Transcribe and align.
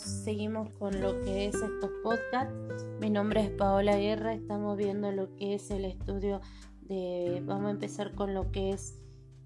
seguimos 0.00 0.70
con 0.78 1.00
lo 1.00 1.20
que 1.22 1.46
es 1.46 1.54
estos 1.54 1.90
podcasts. 2.02 2.54
Mi 3.00 3.10
nombre 3.10 3.42
es 3.42 3.50
Paola 3.50 3.96
Guerra, 3.96 4.34
estamos 4.34 4.76
viendo 4.76 5.12
lo 5.12 5.34
que 5.36 5.54
es 5.54 5.70
el 5.70 5.84
estudio 5.84 6.40
de, 6.82 7.42
vamos 7.44 7.68
a 7.68 7.70
empezar 7.72 8.14
con 8.14 8.34
lo 8.34 8.50
que 8.50 8.70
es 8.70 8.98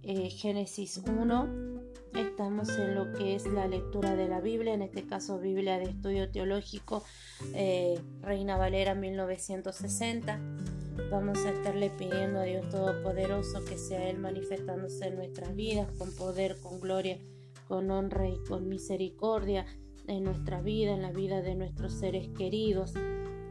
eh, 0.02 0.30
Génesis 0.30 0.98
1. 0.98 1.48
Estamos 2.14 2.68
en 2.78 2.94
lo 2.94 3.12
que 3.12 3.34
es 3.34 3.46
la 3.46 3.66
lectura 3.66 4.14
de 4.14 4.28
la 4.28 4.40
Biblia, 4.40 4.74
en 4.74 4.82
este 4.82 5.06
caso 5.06 5.38
Biblia 5.38 5.78
de 5.78 5.84
Estudio 5.84 6.30
Teológico, 6.30 7.02
eh, 7.54 8.00
Reina 8.22 8.56
Valera 8.56 8.94
1960. 8.94 10.40
Vamos 11.10 11.38
a 11.44 11.50
estarle 11.50 11.90
pidiendo 11.90 12.40
a 12.40 12.44
Dios 12.44 12.68
Todopoderoso 12.70 13.64
que 13.64 13.76
sea 13.76 14.08
Él 14.08 14.18
manifestándose 14.18 15.08
en 15.08 15.16
nuestras 15.16 15.54
vidas 15.54 15.90
con 15.98 16.14
poder, 16.14 16.56
con 16.60 16.80
gloria 16.80 17.18
con 17.68 17.90
honra 17.90 18.28
y 18.28 18.38
con 18.44 18.68
misericordia 18.68 19.66
en 20.08 20.24
nuestra 20.24 20.60
vida, 20.60 20.92
en 20.92 21.02
la 21.02 21.12
vida 21.12 21.42
de 21.42 21.54
nuestros 21.54 21.92
seres 21.92 22.28
queridos. 22.36 22.94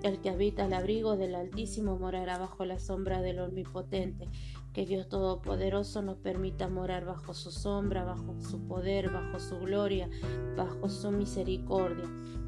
El 0.04 0.20
que 0.20 0.30
habita 0.30 0.66
el 0.66 0.74
abrigo 0.74 1.18
del 1.18 1.36
Altísimo 1.36 1.98
morará 1.98 2.38
bajo 2.38 2.64
la 2.66 2.80
sombra 2.80 3.22
del 3.22 3.40
Omnipotente. 3.40 4.30
Que 4.74 4.86
Dios 4.86 5.08
Todopoderoso 5.08 6.02
nos 6.02 6.18
permita 6.18 6.68
morar 6.68 7.06
bajo 7.06 7.34
su 7.34 7.50
sombra, 7.52 8.04
bajo 8.04 8.36
su 8.40 8.68
poder, 8.68 9.10
bajo 9.10 9.40
su 9.40 9.58
gloria, 9.60 10.10
bajo 10.56 10.90
su 10.90 11.12
misericordia. 11.12 12.06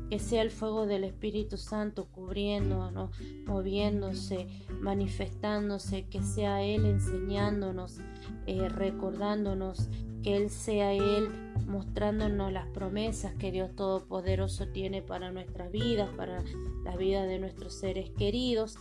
Que 0.10 0.20
sea 0.20 0.42
el 0.42 0.52
fuego 0.52 0.86
del 0.86 1.04
Espíritu 1.04 1.58
Santo 1.58 2.06
cubriéndonos, 2.06 3.12
moviéndose, 3.46 4.48
manifestándose, 4.80 6.06
que 6.08 6.24
sea 6.24 6.64
Él 6.64 6.86
enseñándonos, 6.86 8.00
eh, 8.46 8.70
recordándonos, 8.70 9.90
que 10.24 10.38
Él 10.38 10.50
sea 10.50 10.94
Él 10.94 11.30
mostrándonos 11.68 12.52
las 12.52 12.68
promesas 12.68 13.34
que 13.36 13.52
Dios 13.52 13.76
Todopoderoso 13.76 14.68
tiene 14.68 15.02
para 15.02 15.32
nuestras 15.32 15.72
vidas, 15.72 16.10
para 16.16 16.44
la 16.84 16.96
vida 16.96 17.26
de 17.26 17.40
nuestros 17.40 17.74
seres 17.74 18.10
queridos 18.12 18.78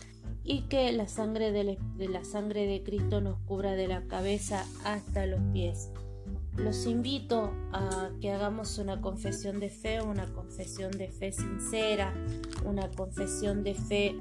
y 0.47 0.62
que 0.62 0.93
la 0.93 1.09
sangre 1.09 1.50
de, 1.50 1.77
la 2.09 2.25
sangre 2.25 2.67
de 2.67 2.83
Cristo 2.83 3.20
nos 3.20 3.39
cubra 3.41 3.72
de 3.72 3.89
la 3.89 4.03
cabeza 4.06 4.65
hasta 4.84 5.27
los 5.27 5.41
pies. 5.53 5.91
Los 6.57 6.87
invito 6.87 7.53
a 7.73 8.11
que 8.21 8.31
hagamos 8.31 8.79
una 8.79 9.01
confesión 9.01 9.61
de 9.61 9.69
fe, 9.69 10.01
una 10.01 10.27
confesión 10.33 10.91
de 10.91 11.09
fe 11.09 11.33
sincera, 11.33 12.15
una 12.65 12.91
confesión 12.91 13.62
de 13.62 13.75
fe 13.75 14.17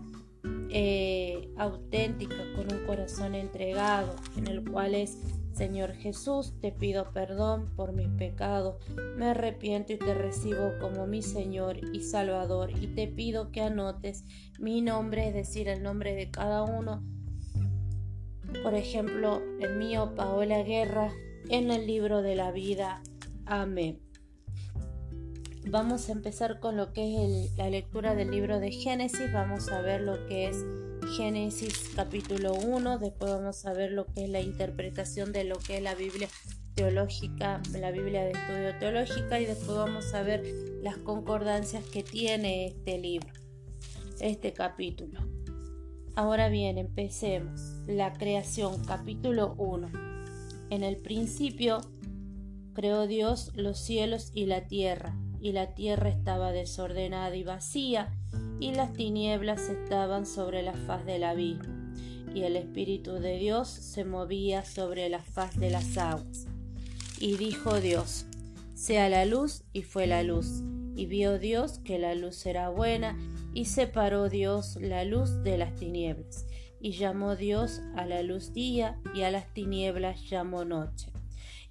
eh, 0.70 1.50
auténtica, 1.58 2.36
con 2.56 2.72
un 2.72 2.86
corazón 2.86 3.36
entregado, 3.36 4.16
en 4.36 4.48
el 4.48 4.70
cual 4.70 4.96
es 4.96 5.18
Señor 5.54 5.94
Jesús, 5.94 6.54
te 6.60 6.74
pido 6.74 7.14
perdón 7.14 7.72
por 7.78 7.94
mis 7.94 8.10
pecados, 8.10 8.76
me 9.16 9.28
arrepiento 9.28 9.94
y 9.94 9.98
te 9.98 10.14
recibo 10.14 10.74
como 10.82 11.08
mi 11.08 11.22
Señor 11.22 11.78
y 11.94 12.02
Salvador 12.02 12.72
y 12.72 12.88
te 12.88 13.08
pido 13.08 13.52
que 13.52 13.62
anotes 13.62 14.26
mi 14.60 14.82
nombre, 14.82 15.30
es 15.30 15.34
decir, 15.34 15.70
el 15.70 15.82
nombre 15.82 16.14
de 16.14 16.30
cada 16.30 16.64
uno. 16.64 17.02
Por 18.64 18.74
ejemplo, 18.74 19.42
el 19.62 19.78
mío, 19.78 20.14
Paola 20.16 20.62
Guerra, 20.64 21.14
en 21.50 21.72
el 21.72 21.88
libro 21.88 22.22
de 22.22 22.36
la 22.36 22.52
vida. 22.52 23.02
Amén. 23.46 24.00
Vamos 25.68 26.10
a 26.10 26.12
empezar 26.12 26.60
con 26.60 26.78
lo 26.78 26.94
que 26.94 27.26
es 27.26 27.58
la 27.58 27.70
lectura 27.70 28.14
del 28.16 28.32
libro 28.32 28.60
de 28.60 28.72
Génesis. 28.72 29.34
Vamos 29.34 29.70
a 29.70 29.82
ver 29.82 30.02
lo 30.02 30.26
que 30.28 30.48
es 30.48 30.64
Génesis 31.18 31.92
capítulo 31.96 32.54
1, 32.54 32.98
después 33.00 33.32
vamos 33.32 33.66
a 33.66 33.74
ver 33.74 33.92
lo 33.92 34.06
que 34.08 34.26
es 34.26 34.30
la 34.30 34.42
interpretación 34.42 35.32
de 35.32 35.44
lo 35.44 35.58
que 35.58 35.78
es 35.78 35.84
la 35.84 35.96
Biblia 35.96 36.28
teológica, 36.74 37.62
la 37.80 37.92
Biblia 37.92 38.24
de 38.24 38.32
estudio 38.32 38.78
teológica 38.80 39.40
y 39.40 39.46
después 39.46 39.78
vamos 39.78 40.14
a 40.14 40.24
ver 40.24 40.44
las 40.82 40.98
concordancias 40.98 41.84
que 41.86 42.04
tiene 42.04 42.68
este 42.68 42.98
libro, 42.98 43.30
este 44.20 44.52
capítulo. 44.52 45.20
Ahora 46.16 46.50
bien, 46.50 46.78
empecemos. 46.78 47.62
La 47.88 48.14
creación, 48.14 48.84
capítulo 48.86 49.54
1. 49.58 50.15
En 50.76 50.84
el 50.84 50.98
principio 50.98 51.80
creó 52.74 53.08
Dios 53.08 53.54
los 53.56 53.80
cielos 53.80 54.32
y 54.34 54.46
la 54.46 54.68
tierra, 54.68 55.18
y 55.40 55.54
la 55.54 55.74
tierra 55.74 56.10
estaba 56.10 56.52
desordenada 56.52 57.34
y 57.34 57.44
vacía, 57.44 58.12
y 58.60 58.74
las 58.74 58.92
tinieblas 58.92 59.70
estaban 59.70 60.26
sobre 60.26 60.64
la 60.64 60.74
faz 60.74 61.06
del 61.06 61.24
abismo, 61.24 61.74
y 62.34 62.42
el 62.42 62.58
Espíritu 62.58 63.14
de 63.14 63.38
Dios 63.38 63.70
se 63.70 64.04
movía 64.04 64.66
sobre 64.66 65.08
la 65.08 65.24
faz 65.24 65.58
de 65.58 65.70
las 65.70 65.98
aguas. 65.98 66.46
Y 67.22 67.38
dijo 67.38 67.80
Dios, 67.80 68.26
sea 68.74 69.08
la 69.08 69.24
luz, 69.24 69.64
y 69.72 69.84
fue 69.84 70.08
la 70.08 70.24
luz. 70.24 70.62
Y 70.98 71.06
vio 71.06 71.40
Dios 71.40 71.80
que 71.86 72.00
la 72.00 72.16
luz 72.16 72.46
era 72.46 72.68
buena, 72.68 73.18
y 73.54 73.64
separó 73.64 74.28
Dios 74.28 74.78
la 74.82 75.06
luz 75.06 75.42
de 75.42 75.58
las 75.58 75.74
tinieblas. 75.78 76.46
Y 76.86 76.92
llamó 76.92 77.36
Dios 77.36 77.82
a 77.96 78.06
la 78.06 78.22
luz 78.22 78.54
día, 78.54 79.02
y 79.16 79.24
a 79.24 79.32
las 79.32 79.52
tinieblas 79.56 80.30
llamó 80.30 80.66
noche. 80.66 81.12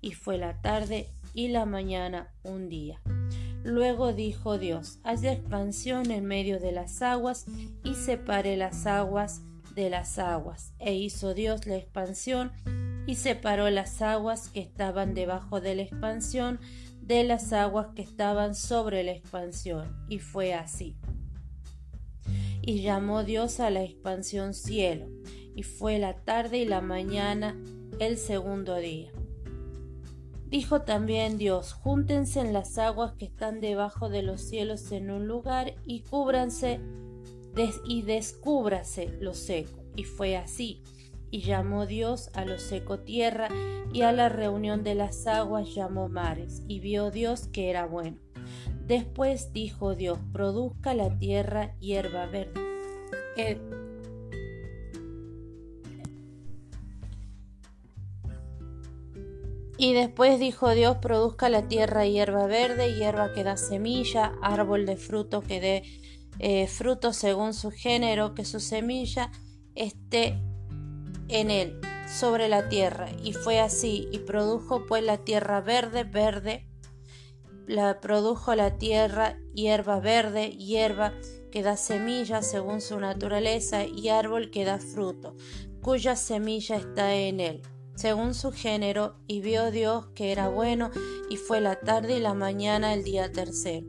Y 0.01 0.11
fue 0.11 0.39
la 0.39 0.61
tarde 0.61 1.07
y 1.33 1.47
la 1.47 1.67
mañana 1.67 2.35
un 2.43 2.69
día. 2.69 3.01
Luego 3.63 4.13
dijo 4.13 4.59
Dios, 4.59 4.99
haya 5.05 5.31
expansión 5.31 6.11
en 6.11 6.25
medio 6.25 6.59
de 6.59 6.73
las 6.73 7.01
aguas 7.01 7.47
y 7.85 7.95
separe 7.95 8.57
las 8.57 8.87
aguas 8.87 9.43
de 9.77 9.89
las 9.89 10.19
aguas. 10.19 10.73
E 10.81 10.95
hizo 10.95 11.33
Dios 11.33 11.65
la 11.65 11.77
expansión 11.77 12.51
y 13.07 13.15
separó 13.15 13.71
las 13.71 14.03
aguas 14.03 14.49
que 14.49 14.63
estaban 14.63 15.15
debajo 15.15 15.61
de 15.61 15.77
la 15.77 15.83
expansión 15.83 16.59
de 17.01 17.23
las 17.23 17.53
aguas 17.53 17.87
que 17.95 18.03
estaban 18.03 18.57
sobre 18.57 19.05
la 19.05 19.13
expansión. 19.13 19.95
Y 20.09 20.19
fue 20.19 20.55
así. 20.55 20.97
Y 22.67 22.81
llamó 22.81 23.25
Dios 23.25 23.61
a 23.61 23.69
la 23.69 23.83
expansión 23.83 24.55
cielo. 24.55 25.07
Y 25.55 25.65
fue 25.65 25.99
la 25.99 26.25
tarde 26.25 26.59
y 26.59 26.65
la 26.65 26.81
mañana 26.81 27.61
el 27.99 28.17
segundo 28.17 28.77
día. 28.77 29.13
Dijo 30.47 30.81
también 30.83 31.37
Dios, 31.37 31.75
júntense 31.75 32.41
en 32.41 32.55
las 32.55 32.79
aguas 32.79 33.13
que 33.19 33.27
están 33.27 33.61
debajo 33.61 34.09
de 34.09 34.23
los 34.23 34.41
cielos 34.41 34.93
en 34.93 35.11
un 35.11 35.27
lugar 35.27 35.75
y 35.85 36.01
cúbranse 36.01 36.81
y 37.87 38.03
descúbrase 38.03 39.11
lo 39.21 39.35
seco. 39.35 39.85
Y 39.95 40.05
fue 40.05 40.37
así. 40.37 40.83
Y 41.31 41.43
llamó 41.43 41.85
Dios 41.85 42.31
a 42.33 42.47
lo 42.47 42.59
seco 42.59 43.01
tierra 43.01 43.49
y 43.93 44.03
a 44.03 44.13
la 44.13 44.31
reunión 44.31 44.85
de 44.85 44.95
las 44.95 45.27
aguas 45.27 45.75
llamó 45.75 46.09
mares. 46.09 46.63
Y 46.67 46.81
vio 46.81 47.11
Dios 47.11 47.47
que 47.47 47.69
era 47.69 47.85
bueno. 47.85 48.24
Después 48.87 49.53
dijo 49.53 49.95
Dios, 49.95 50.19
produzca 50.33 50.95
la 50.95 51.19
tierra 51.19 51.75
hierba 51.81 52.27
verde. 52.27 52.61
Eh, 53.37 53.59
Y 59.77 59.93
después 59.93 60.39
dijo 60.39 60.71
Dios, 60.71 60.99
produzca 60.99 61.49
la 61.49 61.67
tierra 61.67 62.07
hierba 62.07 62.47
verde, 62.47 62.95
hierba 62.95 63.33
que 63.33 63.43
da 63.43 63.57
semilla, 63.57 64.33
árbol 64.41 64.87
de 64.87 64.97
fruto 64.97 65.41
que 65.41 65.61
dé 65.61 65.83
eh, 66.39 66.69
fruto 66.69 67.13
según 67.13 67.55
su 67.55 67.71
género, 67.71 68.35
que 68.35 68.45
su 68.45 68.61
semilla 68.61 69.33
esté 69.75 70.39
en 71.29 71.51
él, 71.51 71.81
sobre 72.07 72.49
la 72.49 72.69
tierra. 72.69 73.09
Y 73.23 73.33
fue 73.33 73.61
así, 73.61 74.09
y 74.13 74.21
produjo 74.21 74.87
pues 74.87 75.03
la 75.03 75.19
tierra 75.19 75.61
verde, 75.61 76.05
verde, 76.05 76.69
la 77.67 78.01
produjo 78.01 78.55
la 78.55 78.79
tierra 78.79 79.39
hierba 79.55 80.01
verde, 80.01 80.51
hierba 80.51 81.13
que 81.51 81.63
da 81.63 81.77
semilla 81.77 82.43
según 82.43 82.81
su 82.81 82.99
naturaleza, 82.99 83.85
y 83.85 84.09
árbol 84.09 84.51
que 84.51 84.65
da 84.65 84.79
fruto, 84.79 85.37
cuya 85.83 86.17
semilla 86.17 86.77
está 86.77 87.15
en 87.15 87.41
él 87.41 87.63
según 87.95 88.35
su 88.35 88.53
género, 88.53 89.17
y 89.27 89.41
vio 89.41 89.71
Dios 89.71 90.07
que 90.15 90.33
era 90.33 90.49
bueno, 90.49 90.91
y 91.31 91.37
fue 91.37 91.61
la 91.61 91.77
tarde 91.77 92.17
y 92.17 92.21
la 92.21 92.35
mañana 92.35 92.93
el 92.93 93.05
día 93.05 93.31
tercero. 93.31 93.87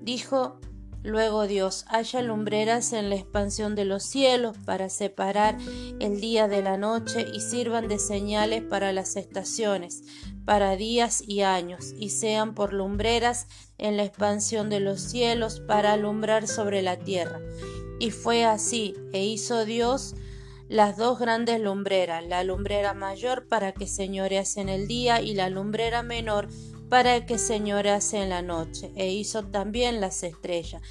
Dijo 0.00 0.60
luego 1.02 1.46
Dios, 1.46 1.84
haya 1.88 2.22
lumbreras 2.22 2.94
en 2.94 3.10
la 3.10 3.16
expansión 3.16 3.74
de 3.74 3.84
los 3.84 4.02
cielos 4.02 4.56
para 4.64 4.88
separar 4.88 5.58
el 6.00 6.20
día 6.20 6.48
de 6.48 6.62
la 6.62 6.78
noche 6.78 7.26
y 7.34 7.40
sirvan 7.40 7.88
de 7.88 7.98
señales 7.98 8.62
para 8.62 8.92
las 8.92 9.16
estaciones, 9.16 10.02
para 10.44 10.76
días 10.76 11.22
y 11.26 11.42
años, 11.42 11.94
y 11.98 12.10
sean 12.10 12.54
por 12.54 12.72
lumbreras 12.72 13.46
en 13.78 13.96
la 13.96 14.04
expansión 14.04 14.70
de 14.70 14.80
los 14.80 15.00
cielos 15.00 15.60
para 15.60 15.92
alumbrar 15.92 16.46
sobre 16.46 16.82
la 16.82 16.98
tierra. 16.98 17.40
Y 17.98 18.10
fue 18.10 18.44
así, 18.44 18.94
e 19.12 19.24
hizo 19.24 19.64
Dios 19.64 20.14
las 20.68 20.96
dos 20.96 21.18
grandes 21.18 21.60
lumbreras, 21.60 22.26
la 22.26 22.42
lumbrera 22.42 22.94
mayor 22.94 23.46
para 23.48 23.72
que 23.72 23.86
señorease 23.86 24.60
en 24.60 24.68
el 24.68 24.86
día 24.88 25.20
y 25.20 25.34
la 25.34 25.48
lumbrera 25.50 26.02
menor 26.02 26.48
para 26.88 27.26
que 27.26 27.38
señorease 27.38 28.22
en 28.22 28.30
la 28.30 28.42
noche, 28.42 28.92
e 28.96 29.10
hizo 29.10 29.44
también 29.44 30.00
las 30.00 30.22
estrellas. 30.22 30.82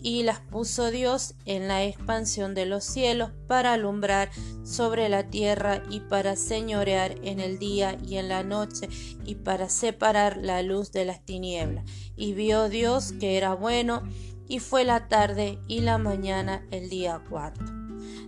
Y 0.00 0.22
las 0.22 0.40
puso 0.40 0.90
Dios 0.90 1.34
en 1.44 1.68
la 1.68 1.84
expansión 1.84 2.54
de 2.54 2.66
los 2.66 2.84
cielos 2.84 3.30
para 3.46 3.72
alumbrar 3.72 4.30
sobre 4.64 5.08
la 5.08 5.30
tierra 5.30 5.82
y 5.90 6.00
para 6.00 6.36
señorear 6.36 7.16
en 7.22 7.40
el 7.40 7.58
día 7.58 7.98
y 8.06 8.16
en 8.16 8.28
la 8.28 8.42
noche 8.42 8.88
y 9.24 9.36
para 9.36 9.68
separar 9.68 10.36
la 10.36 10.62
luz 10.62 10.92
de 10.92 11.04
las 11.04 11.24
tinieblas. 11.24 11.84
Y 12.16 12.32
vio 12.34 12.68
Dios 12.68 13.12
que 13.12 13.36
era 13.36 13.54
bueno 13.54 14.02
y 14.48 14.60
fue 14.60 14.84
la 14.84 15.08
tarde 15.08 15.58
y 15.68 15.80
la 15.80 15.98
mañana 15.98 16.66
el 16.70 16.88
día 16.88 17.22
cuarto. 17.28 17.64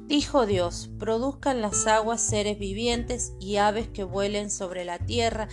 Dijo 0.06 0.44
Dios, 0.44 0.90
produzcan 0.98 1.62
las 1.62 1.86
aguas 1.86 2.20
seres 2.20 2.58
vivientes 2.58 3.32
y 3.38 3.56
aves 3.56 3.86
que 3.86 4.02
vuelen 4.02 4.50
sobre 4.50 4.84
la 4.84 4.98
tierra 4.98 5.48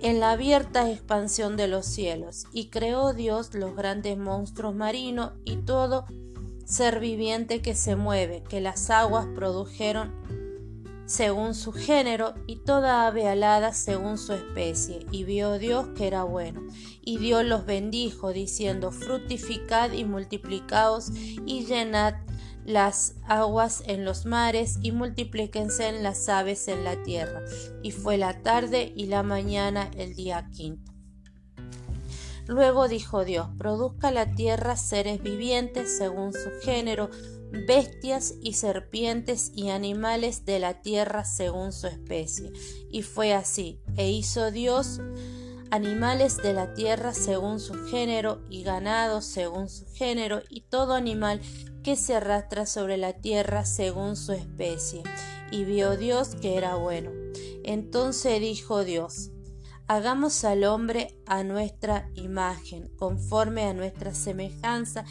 en 0.00 0.20
la 0.20 0.32
abierta 0.32 0.90
expansión 0.90 1.56
de 1.56 1.68
los 1.68 1.86
cielos, 1.86 2.44
y 2.52 2.68
creó 2.68 3.12
Dios 3.12 3.54
los 3.54 3.74
grandes 3.74 4.18
monstruos 4.18 4.74
marinos 4.74 5.32
y 5.44 5.56
todo 5.56 6.04
ser 6.64 7.00
viviente 7.00 7.62
que 7.62 7.74
se 7.74 7.96
mueve, 7.96 8.42
que 8.48 8.60
las 8.60 8.90
aguas 8.90 9.26
produjeron 9.34 10.12
según 11.06 11.54
su 11.54 11.72
género, 11.72 12.34
y 12.48 12.56
toda 12.56 13.06
ave 13.06 13.28
alada 13.28 13.72
según 13.72 14.18
su 14.18 14.32
especie. 14.32 15.06
Y 15.12 15.22
vio 15.22 15.56
Dios 15.58 15.86
que 15.96 16.08
era 16.08 16.24
bueno. 16.24 16.62
Y 17.00 17.18
Dios 17.18 17.44
los 17.44 17.64
bendijo, 17.64 18.32
diciendo, 18.32 18.90
fructificad 18.90 19.92
y 19.92 20.04
multiplicaos, 20.04 21.12
y 21.14 21.64
llenad 21.64 22.14
las 22.66 23.14
aguas 23.28 23.84
en 23.86 24.04
los 24.04 24.26
mares 24.26 24.78
y 24.82 24.90
multiplíquense 24.90 25.88
en 25.88 26.02
las 26.02 26.28
aves 26.28 26.66
en 26.66 26.82
la 26.84 27.00
tierra. 27.04 27.42
Y 27.82 27.92
fue 27.92 28.18
la 28.18 28.42
tarde 28.42 28.92
y 28.94 29.06
la 29.06 29.22
mañana 29.22 29.90
el 29.96 30.14
día 30.14 30.50
quinto. 30.52 30.92
Luego 32.48 32.88
dijo 32.88 33.24
Dios, 33.24 33.48
produzca 33.58 34.10
la 34.10 34.34
tierra 34.34 34.76
seres 34.76 35.22
vivientes 35.22 35.96
según 35.96 36.32
su 36.32 36.50
género, 36.62 37.10
bestias 37.66 38.34
y 38.40 38.54
serpientes 38.54 39.52
y 39.54 39.70
animales 39.70 40.44
de 40.44 40.58
la 40.58 40.82
tierra 40.82 41.24
según 41.24 41.72
su 41.72 41.86
especie. 41.86 42.52
Y 42.90 43.02
fue 43.02 43.32
así, 43.32 43.80
e 43.96 44.10
hizo 44.10 44.50
Dios 44.50 45.00
animales 45.70 46.36
de 46.36 46.52
la 46.52 46.74
tierra 46.74 47.12
según 47.12 47.58
su 47.58 47.74
género 47.86 48.40
y 48.48 48.62
ganado 48.62 49.20
según 49.20 49.68
su 49.68 49.86
género 49.86 50.42
y 50.48 50.62
todo 50.62 50.94
animal 50.94 51.40
que 51.86 51.94
se 51.94 52.16
arrastra 52.16 52.66
sobre 52.66 52.96
la 52.96 53.12
tierra 53.12 53.64
según 53.64 54.16
su 54.16 54.32
especie. 54.32 55.04
Y 55.52 55.62
vio 55.62 55.96
Dios 55.96 56.34
que 56.34 56.56
era 56.56 56.74
bueno. 56.74 57.12
Entonces 57.62 58.40
dijo 58.40 58.82
Dios, 58.82 59.30
hagamos 59.86 60.42
al 60.42 60.64
hombre 60.64 61.16
a 61.26 61.44
nuestra 61.44 62.10
imagen, 62.16 62.90
conforme 62.96 63.66
a 63.66 63.72
nuestra 63.72 64.14
semejanza, 64.14 65.04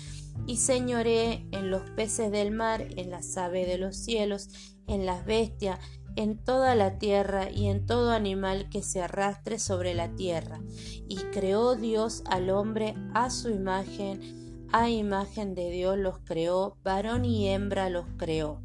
y 0.47 0.57
señoree 0.57 1.47
en 1.53 1.71
los 1.71 1.89
peces 1.91 2.29
del 2.29 2.51
mar, 2.51 2.85
en 2.97 3.09
las 3.09 3.37
aves 3.37 3.67
de 3.67 3.77
los 3.77 3.95
cielos, 3.95 4.49
en 4.85 5.05
las 5.05 5.25
bestias, 5.25 5.79
en 6.17 6.43
toda 6.43 6.75
la 6.75 6.97
tierra 6.97 7.49
y 7.49 7.67
en 7.67 7.85
todo 7.85 8.11
animal 8.11 8.67
que 8.69 8.83
se 8.83 9.01
arrastre 9.01 9.59
sobre 9.59 9.93
la 9.93 10.13
tierra. 10.13 10.59
Y 11.07 11.15
creó 11.31 11.75
Dios 11.75 12.21
al 12.25 12.49
hombre 12.49 12.95
a 13.13 13.29
su 13.29 13.49
imagen, 13.49 14.44
a 14.71 14.89
imagen 14.89 15.55
de 15.55 15.69
Dios 15.69 15.97
los 15.97 16.19
creó, 16.19 16.77
varón 16.83 17.25
y 17.25 17.49
hembra 17.49 17.89
los 17.89 18.05
creó. 18.17 18.61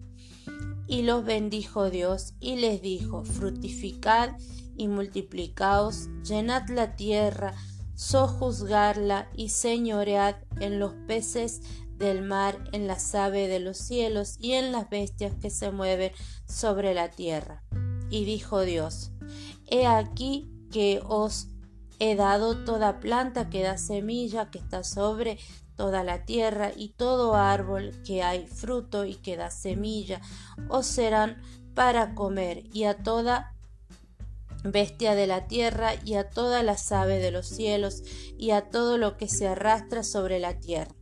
Y 0.86 1.02
los 1.02 1.24
bendijo 1.24 1.90
Dios 1.90 2.34
y 2.40 2.56
les 2.56 2.82
dijo, 2.82 3.24
fructificad 3.24 4.36
y 4.76 4.88
multiplicaos, 4.88 6.08
llenad 6.24 6.68
la 6.68 6.96
tierra, 6.96 7.54
sojuzgarla 7.94 9.28
y 9.34 9.50
señoread 9.50 10.36
en 10.58 10.80
los 10.80 10.94
peces 11.06 11.60
del 11.96 12.22
mar, 12.22 12.64
en 12.72 12.86
las 12.86 13.14
aves 13.14 13.48
de 13.48 13.60
los 13.60 13.76
cielos 13.76 14.36
y 14.40 14.52
en 14.52 14.72
las 14.72 14.88
bestias 14.88 15.34
que 15.40 15.50
se 15.50 15.70
mueven 15.70 16.12
sobre 16.46 16.94
la 16.94 17.10
tierra. 17.10 17.62
Y 18.08 18.24
dijo 18.24 18.62
Dios, 18.62 19.12
He 19.66 19.86
aquí 19.86 20.50
que 20.72 21.00
os 21.06 21.48
he 22.00 22.16
dado 22.16 22.64
toda 22.64 22.98
planta 22.98 23.50
que 23.50 23.62
da 23.62 23.76
semilla 23.76 24.50
que 24.50 24.58
está 24.58 24.82
sobre 24.82 25.38
toda 25.80 26.04
la 26.04 26.26
tierra 26.26 26.72
y 26.76 26.90
todo 26.90 27.36
árbol 27.36 27.92
que 28.04 28.22
hay 28.22 28.46
fruto 28.46 29.06
y 29.06 29.14
que 29.14 29.38
da 29.38 29.50
semilla, 29.50 30.20
os 30.68 30.84
serán 30.84 31.40
para 31.74 32.14
comer, 32.14 32.64
y 32.74 32.84
a 32.84 32.98
toda 33.02 33.54
bestia 34.62 35.14
de 35.14 35.26
la 35.26 35.46
tierra, 35.46 35.92
y 36.04 36.16
a 36.16 36.28
todas 36.28 36.62
las 36.62 36.92
aves 36.92 37.22
de 37.22 37.30
los 37.30 37.46
cielos, 37.46 38.02
y 38.36 38.50
a 38.50 38.68
todo 38.68 38.98
lo 38.98 39.16
que 39.16 39.26
se 39.26 39.48
arrastra 39.48 40.02
sobre 40.02 40.38
la 40.38 40.60
tierra. 40.60 40.94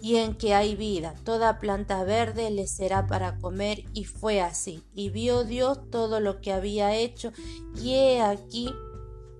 Y 0.00 0.16
en 0.16 0.34
que 0.34 0.54
hay 0.54 0.76
vida, 0.76 1.14
toda 1.24 1.58
planta 1.58 2.04
verde 2.04 2.50
le 2.50 2.66
será 2.66 3.06
para 3.06 3.36
comer, 3.36 3.84
y 3.92 4.04
fue 4.04 4.40
así. 4.40 4.82
Y 4.94 5.10
vio 5.10 5.44
Dios 5.44 5.90
todo 5.90 6.20
lo 6.20 6.40
que 6.40 6.54
había 6.54 6.94
hecho, 6.94 7.32
y 7.82 7.92
he 7.92 8.22
aquí 8.22 8.72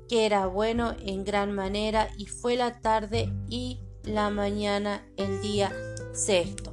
que 0.09 0.27
era 0.27 0.47
bueno 0.47 0.95
en 1.01 1.25
gran 1.25 1.53
manera, 1.53 2.09
y 2.19 2.27
fue 2.27 2.57
la 2.57 2.81
tarde 2.81 3.33
y 3.49 3.81
la 4.05 4.31
mañana 4.31 5.07
el 5.17 5.41
día 5.41 5.73
sexto. 6.13 6.73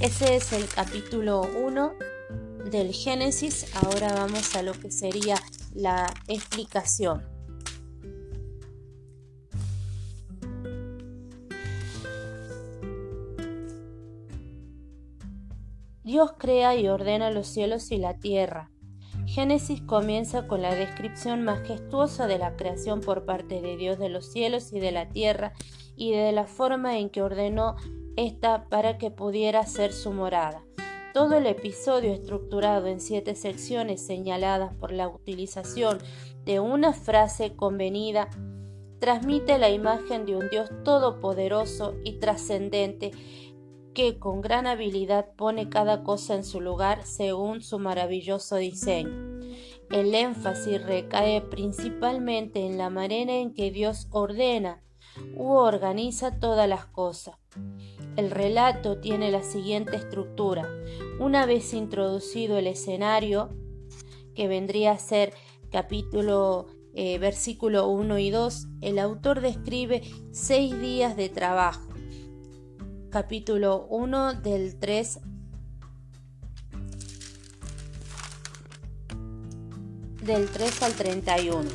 Ese 0.00 0.34
es 0.34 0.52
el 0.52 0.66
capítulo 0.66 1.42
1 1.42 1.94
del 2.72 2.92
Génesis. 2.92 3.66
Ahora 3.76 4.12
vamos 4.14 4.56
a 4.56 4.62
lo 4.62 4.72
que 4.72 4.90
sería 4.90 5.36
la 5.74 6.12
explicación. 6.26 7.31
Dios 16.04 16.32
crea 16.36 16.74
y 16.74 16.88
ordena 16.88 17.30
los 17.30 17.46
cielos 17.46 17.92
y 17.92 17.96
la 17.96 18.18
tierra. 18.18 18.70
Génesis 19.26 19.80
comienza 19.82 20.48
con 20.48 20.60
la 20.60 20.74
descripción 20.74 21.44
majestuosa 21.44 22.26
de 22.26 22.38
la 22.38 22.56
creación 22.56 23.00
por 23.00 23.24
parte 23.24 23.60
de 23.60 23.76
Dios 23.76 23.98
de 24.00 24.08
los 24.08 24.32
cielos 24.32 24.72
y 24.72 24.80
de 24.80 24.90
la 24.90 25.08
tierra 25.08 25.52
y 25.94 26.10
de 26.10 26.32
la 26.32 26.44
forma 26.46 26.98
en 26.98 27.08
que 27.08 27.22
ordenó 27.22 27.76
esta 28.16 28.68
para 28.68 28.98
que 28.98 29.12
pudiera 29.12 29.64
ser 29.64 29.92
su 29.92 30.12
morada. 30.12 30.64
Todo 31.14 31.36
el 31.36 31.46
episodio 31.46 32.12
estructurado 32.12 32.88
en 32.88 33.00
siete 33.00 33.36
secciones 33.36 34.04
señaladas 34.04 34.74
por 34.74 34.90
la 34.90 35.08
utilización 35.08 35.98
de 36.44 36.58
una 36.58 36.94
frase 36.94 37.54
convenida 37.54 38.28
transmite 38.98 39.58
la 39.58 39.68
imagen 39.70 40.26
de 40.26 40.36
un 40.36 40.48
Dios 40.48 40.70
todopoderoso 40.84 41.94
y 42.04 42.20
trascendente 42.20 43.10
que 43.94 44.18
con 44.18 44.40
gran 44.40 44.66
habilidad 44.66 45.34
pone 45.36 45.68
cada 45.68 46.02
cosa 46.02 46.34
en 46.34 46.44
su 46.44 46.60
lugar 46.60 47.04
según 47.04 47.62
su 47.62 47.78
maravilloso 47.78 48.56
diseño. 48.56 49.40
El 49.90 50.14
énfasis 50.14 50.82
recae 50.82 51.42
principalmente 51.42 52.64
en 52.66 52.78
la 52.78 52.88
manera 52.88 53.34
en 53.34 53.52
que 53.52 53.70
Dios 53.70 54.08
ordena 54.10 54.82
u 55.36 55.50
organiza 55.52 56.38
todas 56.38 56.68
las 56.68 56.86
cosas. 56.86 57.36
El 58.16 58.30
relato 58.30 58.98
tiene 59.00 59.30
la 59.30 59.42
siguiente 59.42 59.96
estructura. 59.96 60.68
Una 61.18 61.44
vez 61.44 61.74
introducido 61.74 62.56
el 62.56 62.66
escenario, 62.66 63.50
que 64.34 64.48
vendría 64.48 64.92
a 64.92 64.98
ser 64.98 65.34
capítulo 65.70 66.66
eh, 66.94 67.18
versículo 67.18 67.88
1 67.88 68.18
y 68.18 68.30
2, 68.30 68.66
el 68.80 68.98
autor 68.98 69.40
describe 69.40 70.02
seis 70.30 70.78
días 70.80 71.16
de 71.16 71.28
trabajo 71.28 71.91
capítulo 73.12 73.86
1 73.90 74.40
del 74.40 74.78
3 74.78 75.20
del 80.22 80.48
3 80.48 80.82
al 80.82 80.92
31. 80.94 81.68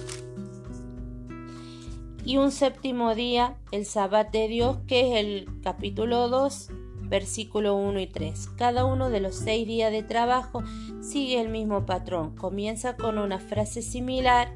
Y 2.26 2.38
un 2.38 2.52
séptimo 2.52 3.14
día, 3.14 3.56
el 3.72 3.86
Sabbat 3.86 4.32
de 4.32 4.48
Dios, 4.48 4.80
que 4.88 5.12
es 5.12 5.24
el 5.24 5.62
capítulo 5.62 6.28
2, 6.28 6.70
versículo 7.04 7.76
1 7.76 8.00
y 8.00 8.08
3. 8.08 8.50
Cada 8.58 8.86
uno 8.86 9.12
de 9.12 9.20
los 9.20 9.36
seis 9.36 9.68
días 9.68 9.92
de 9.92 10.02
trabajo 10.02 10.64
sigue 11.02 11.40
el 11.40 11.50
mismo 11.50 11.86
patrón. 11.86 12.36
Comienza 12.36 12.98
con 12.98 13.20
una 13.20 13.38
frase 13.38 13.84
similar 13.84 14.52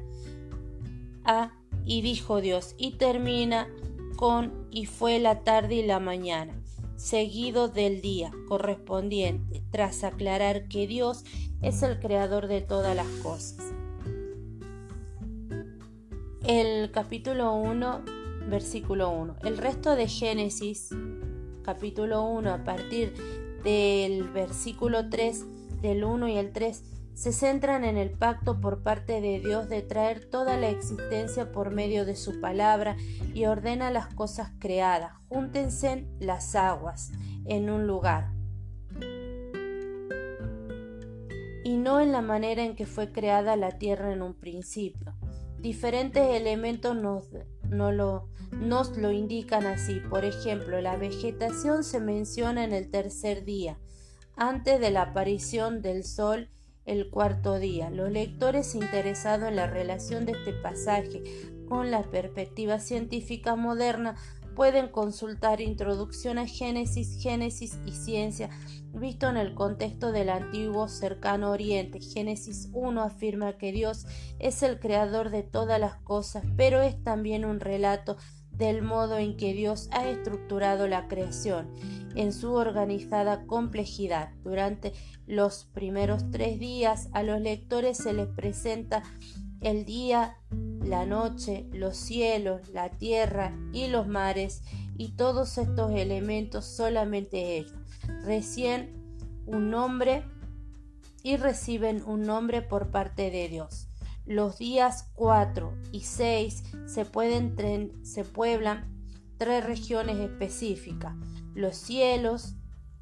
a 1.24 1.52
y 1.86 2.02
dijo 2.02 2.40
Dios 2.40 2.74
y 2.76 2.92
termina 2.92 3.68
con 4.16 4.66
y 4.72 4.86
fue 4.86 5.20
la 5.20 5.44
tarde 5.44 5.76
y 5.76 5.86
la 5.86 6.00
mañana 6.00 6.61
seguido 7.02 7.66
del 7.66 8.00
día 8.00 8.30
correspondiente, 8.48 9.60
tras 9.72 10.04
aclarar 10.04 10.68
que 10.68 10.86
Dios 10.86 11.24
es 11.60 11.82
el 11.82 11.98
creador 11.98 12.46
de 12.46 12.60
todas 12.60 12.94
las 12.94 13.08
cosas. 13.24 13.72
El 16.46 16.92
capítulo 16.92 17.54
1, 17.54 18.04
versículo 18.48 19.10
1. 19.10 19.36
El 19.42 19.58
resto 19.58 19.96
de 19.96 20.06
Génesis, 20.06 20.90
capítulo 21.64 22.22
1, 22.22 22.52
a 22.52 22.62
partir 22.62 23.14
del 23.64 24.28
versículo 24.28 25.08
3, 25.08 25.44
del 25.82 26.04
1 26.04 26.28
y 26.28 26.36
el 26.36 26.52
3, 26.52 26.84
se 27.14 27.32
centran 27.32 27.84
en 27.84 27.96
el 27.96 28.10
pacto 28.10 28.60
por 28.60 28.82
parte 28.82 29.20
de 29.20 29.38
Dios 29.40 29.68
de 29.68 29.82
traer 29.82 30.24
toda 30.24 30.56
la 30.56 30.70
existencia 30.70 31.52
por 31.52 31.70
medio 31.70 32.04
de 32.04 32.16
su 32.16 32.40
palabra 32.40 32.96
y 33.34 33.44
ordena 33.44 33.90
las 33.90 34.12
cosas 34.14 34.52
creadas. 34.58 35.12
Júntense 35.28 36.06
las 36.20 36.54
aguas 36.54 37.12
en 37.44 37.70
un 37.70 37.86
lugar. 37.86 38.32
Y 41.64 41.76
no 41.76 42.00
en 42.00 42.12
la 42.12 42.22
manera 42.22 42.64
en 42.64 42.74
que 42.74 42.86
fue 42.86 43.12
creada 43.12 43.56
la 43.56 43.78
tierra 43.78 44.12
en 44.12 44.22
un 44.22 44.34
principio. 44.34 45.14
Diferentes 45.58 46.34
elementos 46.34 46.96
nos, 46.96 47.28
lo, 47.70 48.28
nos 48.50 48.96
lo 48.96 49.12
indican 49.12 49.66
así. 49.66 50.00
Por 50.10 50.24
ejemplo, 50.24 50.80
la 50.80 50.96
vegetación 50.96 51.84
se 51.84 52.00
menciona 52.00 52.64
en 52.64 52.72
el 52.72 52.90
tercer 52.90 53.44
día, 53.44 53.78
antes 54.34 54.80
de 54.80 54.90
la 54.90 55.02
aparición 55.02 55.82
del 55.82 56.02
sol 56.02 56.48
el 56.84 57.10
cuarto 57.10 57.58
día. 57.58 57.90
Los 57.90 58.10
lectores 58.10 58.74
interesados 58.74 59.48
en 59.48 59.56
la 59.56 59.66
relación 59.66 60.26
de 60.26 60.32
este 60.32 60.52
pasaje 60.52 61.22
con 61.68 61.90
la 61.90 62.02
perspectiva 62.02 62.78
científica 62.78 63.56
moderna 63.56 64.16
pueden 64.54 64.88
consultar 64.88 65.60
Introducción 65.60 66.38
a 66.38 66.46
Génesis, 66.46 67.18
Génesis 67.22 67.78
y 67.86 67.92
Ciencia, 67.92 68.50
visto 68.92 69.28
en 69.28 69.36
el 69.36 69.54
contexto 69.54 70.12
del 70.12 70.28
antiguo 70.28 70.88
cercano 70.88 71.50
Oriente. 71.50 72.00
Génesis 72.00 72.68
1 72.72 73.02
afirma 73.02 73.56
que 73.56 73.72
Dios 73.72 74.06
es 74.38 74.62
el 74.62 74.78
creador 74.78 75.30
de 75.30 75.42
todas 75.42 75.80
las 75.80 75.96
cosas, 75.96 76.44
pero 76.56 76.82
es 76.82 77.02
también 77.02 77.44
un 77.44 77.60
relato 77.60 78.16
del 78.56 78.82
modo 78.82 79.18
en 79.18 79.36
que 79.36 79.54
Dios 79.54 79.88
ha 79.92 80.08
estructurado 80.08 80.86
la 80.86 81.08
creación 81.08 81.68
en 82.14 82.32
su 82.32 82.52
organizada 82.52 83.46
complejidad. 83.46 84.30
Durante 84.44 84.92
los 85.26 85.64
primeros 85.72 86.30
tres 86.30 86.58
días 86.58 87.08
a 87.12 87.22
los 87.22 87.40
lectores 87.40 87.98
se 87.98 88.12
les 88.12 88.28
presenta 88.28 89.02
el 89.60 89.84
día, 89.84 90.36
la 90.82 91.06
noche, 91.06 91.66
los 91.72 91.96
cielos, 91.96 92.68
la 92.68 92.90
tierra 92.90 93.56
y 93.72 93.86
los 93.86 94.08
mares 94.08 94.62
y 94.96 95.12
todos 95.12 95.56
estos 95.58 95.92
elementos 95.92 96.64
solamente 96.64 97.58
ellos. 97.58 97.74
Recién 98.24 98.92
un 99.46 99.70
nombre 99.70 100.24
y 101.22 101.36
reciben 101.36 102.02
un 102.04 102.22
nombre 102.22 102.62
por 102.62 102.90
parte 102.90 103.30
de 103.30 103.48
Dios. 103.48 103.88
Los 104.24 104.58
días 104.58 105.10
4 105.14 105.72
y 105.90 106.00
6 106.00 106.62
se, 106.86 107.04
pueden 107.04 107.92
se 108.04 108.24
pueblan 108.24 108.92
tres 109.36 109.64
regiones 109.64 110.18
específicas, 110.18 111.14
los 111.54 111.76
cielos, 111.76 112.54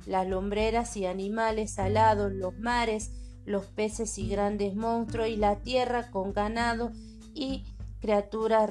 las 0.07 0.27
lombreras 0.27 0.97
y 0.97 1.07
animales 1.07 1.79
alados, 1.79 2.33
los 2.33 2.59
mares, 2.59 3.12
los 3.45 3.67
peces 3.67 4.17
y 4.19 4.29
grandes 4.29 4.75
monstruos 4.75 5.29
y 5.29 5.37
la 5.37 5.57
tierra 5.57 6.11
con 6.11 6.33
ganado 6.33 6.93
y 7.35 7.65
criaturas 8.00 8.71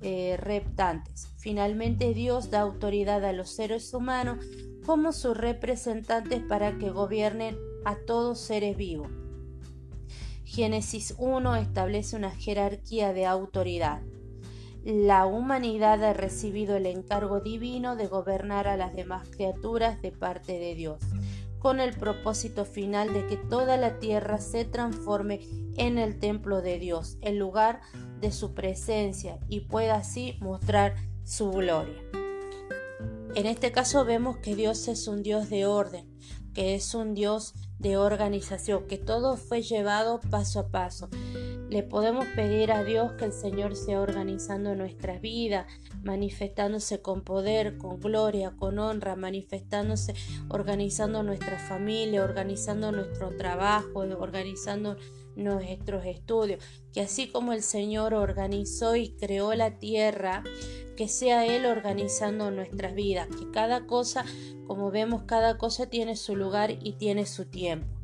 eh, 0.00 0.36
reptantes. 0.38 1.28
Finalmente 1.38 2.12
Dios 2.12 2.50
da 2.50 2.60
autoridad 2.60 3.24
a 3.24 3.32
los 3.32 3.50
seres 3.50 3.94
humanos 3.94 4.44
como 4.84 5.12
sus 5.12 5.36
representantes 5.36 6.40
para 6.40 6.76
que 6.78 6.90
gobiernen 6.90 7.56
a 7.84 7.94
todos 7.94 8.40
seres 8.40 8.76
vivos. 8.76 9.21
Génesis 10.54 11.14
1 11.16 11.56
establece 11.56 12.14
una 12.14 12.30
jerarquía 12.30 13.14
de 13.14 13.24
autoridad. 13.24 14.02
La 14.84 15.24
humanidad 15.24 16.04
ha 16.04 16.12
recibido 16.12 16.76
el 16.76 16.84
encargo 16.84 17.40
divino 17.40 17.96
de 17.96 18.06
gobernar 18.06 18.68
a 18.68 18.76
las 18.76 18.92
demás 18.92 19.26
criaturas 19.30 20.02
de 20.02 20.12
parte 20.12 20.58
de 20.58 20.74
Dios, 20.74 21.00
con 21.58 21.80
el 21.80 21.94
propósito 21.94 22.66
final 22.66 23.14
de 23.14 23.26
que 23.28 23.38
toda 23.38 23.78
la 23.78 23.98
tierra 23.98 24.40
se 24.40 24.66
transforme 24.66 25.40
en 25.78 25.96
el 25.96 26.18
templo 26.18 26.60
de 26.60 26.78
Dios, 26.78 27.16
el 27.22 27.38
lugar 27.38 27.80
de 28.20 28.30
su 28.30 28.52
presencia, 28.52 29.38
y 29.48 29.60
pueda 29.60 29.94
así 29.94 30.36
mostrar 30.40 30.96
su 31.24 31.50
gloria. 31.50 32.02
En 33.34 33.46
este 33.46 33.72
caso 33.72 34.04
vemos 34.04 34.36
que 34.36 34.54
Dios 34.54 34.86
es 34.88 35.08
un 35.08 35.22
Dios 35.22 35.48
de 35.48 35.64
orden, 35.64 36.14
que 36.52 36.74
es 36.74 36.94
un 36.94 37.14
Dios 37.14 37.54
de 37.82 37.96
organización, 37.96 38.86
que 38.86 38.96
todo 38.96 39.36
fue 39.36 39.60
llevado 39.62 40.20
paso 40.30 40.60
a 40.60 40.68
paso. 40.68 41.08
Le 41.68 41.82
podemos 41.82 42.26
pedir 42.36 42.70
a 42.70 42.84
Dios 42.84 43.12
que 43.12 43.24
el 43.24 43.32
Señor 43.32 43.76
sea 43.76 44.00
organizando 44.00 44.74
nuestras 44.76 45.20
vidas, 45.20 45.66
manifestándose 46.04 47.02
con 47.02 47.22
poder, 47.22 47.78
con 47.78 47.98
gloria, 47.98 48.52
con 48.56 48.78
honra, 48.78 49.16
manifestándose, 49.16 50.14
organizando 50.48 51.22
nuestra 51.22 51.58
familia, 51.58 52.22
organizando 52.22 52.92
nuestro 52.92 53.36
trabajo, 53.36 54.00
organizando 54.00 54.96
nuestros 55.36 56.04
estudios, 56.04 56.62
que 56.92 57.00
así 57.00 57.28
como 57.28 57.52
el 57.52 57.62
Señor 57.62 58.14
organizó 58.14 58.96
y 58.96 59.10
creó 59.16 59.54
la 59.54 59.78
tierra, 59.78 60.42
que 60.96 61.08
sea 61.08 61.46
Él 61.46 61.66
organizando 61.66 62.50
nuestras 62.50 62.94
vidas, 62.94 63.28
que 63.28 63.50
cada 63.50 63.86
cosa, 63.86 64.24
como 64.66 64.90
vemos, 64.90 65.22
cada 65.22 65.58
cosa 65.58 65.86
tiene 65.86 66.16
su 66.16 66.36
lugar 66.36 66.76
y 66.82 66.92
tiene 66.92 67.26
su 67.26 67.46
tiempo. 67.46 68.02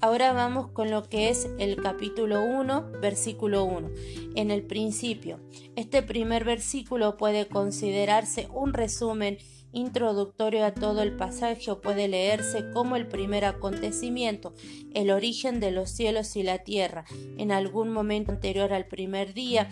Ahora 0.00 0.34
vamos 0.34 0.68
con 0.72 0.90
lo 0.90 1.08
que 1.08 1.30
es 1.30 1.48
el 1.58 1.80
capítulo 1.82 2.44
1, 2.44 2.92
versículo 3.00 3.64
1. 3.64 3.90
En 4.34 4.50
el 4.50 4.62
principio, 4.62 5.40
este 5.74 6.02
primer 6.02 6.44
versículo 6.44 7.16
puede 7.16 7.48
considerarse 7.48 8.46
un 8.52 8.74
resumen 8.74 9.38
introductorio 9.76 10.64
a 10.64 10.72
todo 10.72 11.02
el 11.02 11.16
pasaje 11.16 11.74
puede 11.76 12.08
leerse 12.08 12.70
como 12.72 12.96
el 12.96 13.06
primer 13.06 13.44
acontecimiento, 13.44 14.54
el 14.94 15.10
origen 15.10 15.60
de 15.60 15.70
los 15.70 15.90
cielos 15.90 16.34
y 16.36 16.42
la 16.42 16.58
tierra, 16.58 17.04
en 17.36 17.52
algún 17.52 17.92
momento 17.92 18.32
anterior 18.32 18.72
al 18.72 18.86
primer 18.86 19.34
día, 19.34 19.68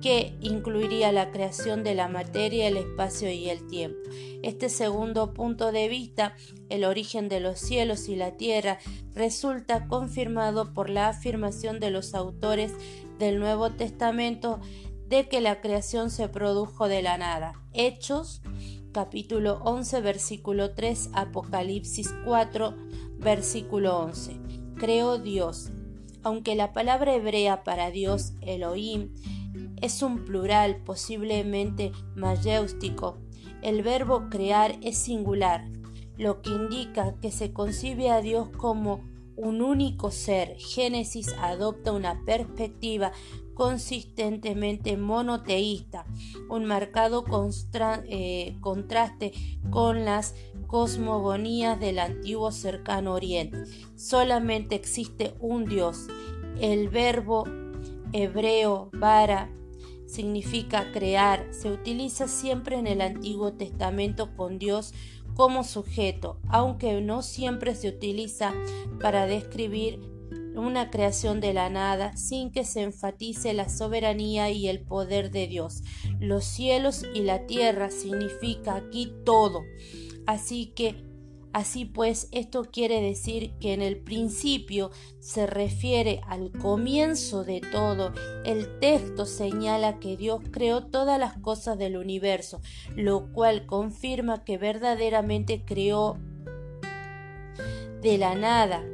que 0.00 0.36
incluiría 0.40 1.12
la 1.12 1.30
creación 1.30 1.84
de 1.84 1.94
la 1.94 2.08
materia, 2.08 2.66
el 2.66 2.76
espacio 2.76 3.30
y 3.30 3.48
el 3.48 3.66
tiempo. 3.68 3.98
Este 4.42 4.68
segundo 4.68 5.32
punto 5.32 5.72
de 5.72 5.88
vista, 5.88 6.34
el 6.68 6.84
origen 6.84 7.28
de 7.28 7.40
los 7.40 7.58
cielos 7.58 8.08
y 8.08 8.16
la 8.16 8.32
tierra, 8.32 8.78
resulta 9.14 9.86
confirmado 9.86 10.74
por 10.74 10.90
la 10.90 11.08
afirmación 11.08 11.80
de 11.80 11.90
los 11.90 12.14
autores 12.14 12.72
del 13.18 13.38
Nuevo 13.38 13.70
Testamento 13.70 14.60
de 15.08 15.28
que 15.28 15.40
la 15.40 15.60
creación 15.60 16.10
se 16.10 16.28
produjo 16.28 16.88
de 16.88 17.00
la 17.00 17.16
nada. 17.16 17.54
Hechos 17.72 18.42
capítulo 18.94 19.58
11 19.64 20.00
versículo 20.02 20.70
3, 20.70 21.10
Apocalipsis 21.14 22.14
4 22.24 22.74
versículo 23.18 23.98
11. 23.98 24.40
Creo 24.76 25.18
Dios. 25.18 25.72
Aunque 26.22 26.54
la 26.54 26.72
palabra 26.72 27.12
hebrea 27.12 27.64
para 27.64 27.90
Dios, 27.90 28.34
Elohim, 28.40 29.12
es 29.82 30.00
un 30.00 30.24
plural 30.24 30.76
posiblemente 30.76 31.90
mayéustico, 32.14 33.18
el 33.62 33.82
verbo 33.82 34.28
crear 34.30 34.78
es 34.80 34.96
singular, 34.96 35.66
lo 36.16 36.40
que 36.40 36.50
indica 36.50 37.16
que 37.20 37.32
se 37.32 37.52
concibe 37.52 38.10
a 38.10 38.20
Dios 38.20 38.48
como 38.56 39.02
un 39.36 39.60
único 39.60 40.12
ser. 40.12 40.54
Génesis 40.56 41.34
adopta 41.40 41.90
una 41.90 42.24
perspectiva 42.24 43.10
consistentemente 43.54 44.96
monoteísta, 44.96 46.04
un 46.48 46.64
marcado 46.64 47.24
eh, 48.08 48.56
contraste 48.60 49.32
con 49.70 50.04
las 50.04 50.34
cosmogonías 50.66 51.78
del 51.78 51.98
antiguo 51.98 52.50
cercano 52.52 53.14
oriente. 53.14 53.58
Solamente 53.96 54.74
existe 54.74 55.34
un 55.40 55.64
Dios. 55.66 56.08
El 56.60 56.88
verbo 56.88 57.44
hebreo 58.12 58.90
vara 58.92 59.50
significa 60.06 60.92
crear. 60.92 61.46
Se 61.52 61.70
utiliza 61.70 62.28
siempre 62.28 62.76
en 62.76 62.86
el 62.86 63.00
Antiguo 63.00 63.52
Testamento 63.52 64.34
con 64.36 64.58
Dios 64.58 64.94
como 65.34 65.64
sujeto, 65.64 66.38
aunque 66.48 67.00
no 67.00 67.22
siempre 67.22 67.74
se 67.74 67.88
utiliza 67.88 68.52
para 69.00 69.26
describir 69.26 70.13
una 70.54 70.90
creación 70.90 71.40
de 71.40 71.52
la 71.52 71.70
nada 71.70 72.16
sin 72.16 72.50
que 72.50 72.64
se 72.64 72.82
enfatice 72.82 73.52
la 73.54 73.68
soberanía 73.68 74.50
y 74.50 74.68
el 74.68 74.80
poder 74.80 75.30
de 75.30 75.46
Dios. 75.46 75.82
Los 76.20 76.44
cielos 76.44 77.04
y 77.14 77.22
la 77.22 77.46
tierra 77.46 77.90
significa 77.90 78.76
aquí 78.76 79.12
todo. 79.24 79.62
Así 80.26 80.66
que 80.66 81.04
Así 81.54 81.84
pues, 81.84 82.26
esto 82.32 82.64
quiere 82.64 83.00
decir 83.00 83.52
que 83.60 83.74
en 83.74 83.80
el 83.80 83.98
principio 83.98 84.90
se 85.20 85.46
refiere 85.46 86.20
al 86.26 86.50
comienzo 86.50 87.44
de 87.44 87.60
todo. 87.60 88.12
El 88.44 88.80
texto 88.80 89.24
señala 89.24 90.00
que 90.00 90.16
Dios 90.16 90.40
creó 90.50 90.84
todas 90.86 91.16
las 91.16 91.38
cosas 91.38 91.78
del 91.78 91.96
universo, 91.96 92.60
lo 92.96 93.32
cual 93.32 93.66
confirma 93.66 94.42
que 94.42 94.58
verdaderamente 94.58 95.64
creó 95.64 96.18
de 98.02 98.18
la 98.18 98.34
nada 98.34 98.84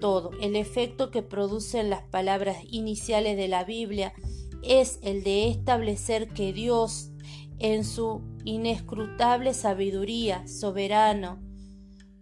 todo. 0.00 0.30
El 0.40 0.56
efecto 0.56 1.10
que 1.10 1.22
producen 1.22 1.90
las 1.90 2.02
palabras 2.02 2.58
iniciales 2.68 3.36
de 3.36 3.48
la 3.48 3.64
Biblia 3.64 4.12
es 4.62 4.98
el 5.02 5.22
de 5.22 5.48
establecer 5.48 6.28
que 6.28 6.52
Dios, 6.52 7.10
en 7.58 7.84
su 7.84 8.22
inescrutable 8.44 9.54
sabiduría, 9.54 10.46
soberano, 10.48 11.40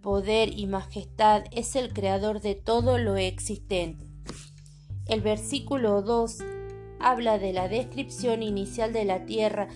poder 0.03 0.57
y 0.59 0.67
majestad, 0.67 1.45
es 1.53 1.77
el 1.77 1.93
creador 1.93 2.41
de 2.41 2.55
todo 2.55 2.99
lo 2.99 3.17
existente. 3.17 4.07
El 5.07 5.23
versículo 5.23 6.03
2 6.03 6.39
habla 7.01 7.39
de 7.39 7.53
la 7.53 7.69
descripción 7.69 8.43
inicial 8.43 8.93
de 8.93 9.05
la 9.05 9.25
tierra 9.25 9.69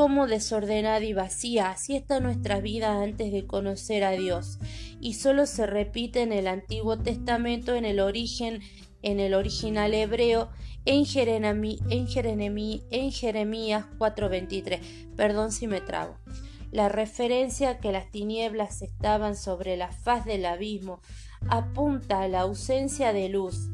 como 0.00 0.26
desordenada 0.26 1.04
y 1.04 1.12
vacía. 1.12 1.72
Así 1.72 1.94
está 1.94 2.20
nuestra 2.20 2.58
vida 2.58 3.02
antes 3.02 3.30
de 3.32 3.46
conocer 3.46 4.02
a 4.02 4.12
Dios. 4.12 4.58
Y 4.98 5.12
solo 5.12 5.44
se 5.44 5.66
repite 5.66 6.22
en 6.22 6.32
el 6.32 6.46
Antiguo 6.46 6.96
Testamento, 6.96 7.74
en 7.74 7.84
el 7.84 8.00
origen, 8.00 8.62
en 9.02 9.20
el 9.20 9.34
original 9.34 9.92
hebreo, 9.92 10.48
en, 10.86 11.04
en, 11.44 11.78
en 11.84 13.12
Jeremías 13.12 13.84
4:23. 13.98 14.80
Perdón 15.16 15.52
si 15.52 15.66
me 15.66 15.82
trago. 15.82 16.16
La 16.72 16.88
referencia 16.88 17.78
que 17.78 17.92
las 17.92 18.10
tinieblas 18.10 18.80
estaban 18.80 19.36
sobre 19.36 19.76
la 19.76 19.92
faz 19.92 20.24
del 20.24 20.46
abismo 20.46 21.02
apunta 21.50 22.22
a 22.22 22.28
la 22.28 22.40
ausencia 22.40 23.12
de 23.12 23.28
luz 23.28 23.68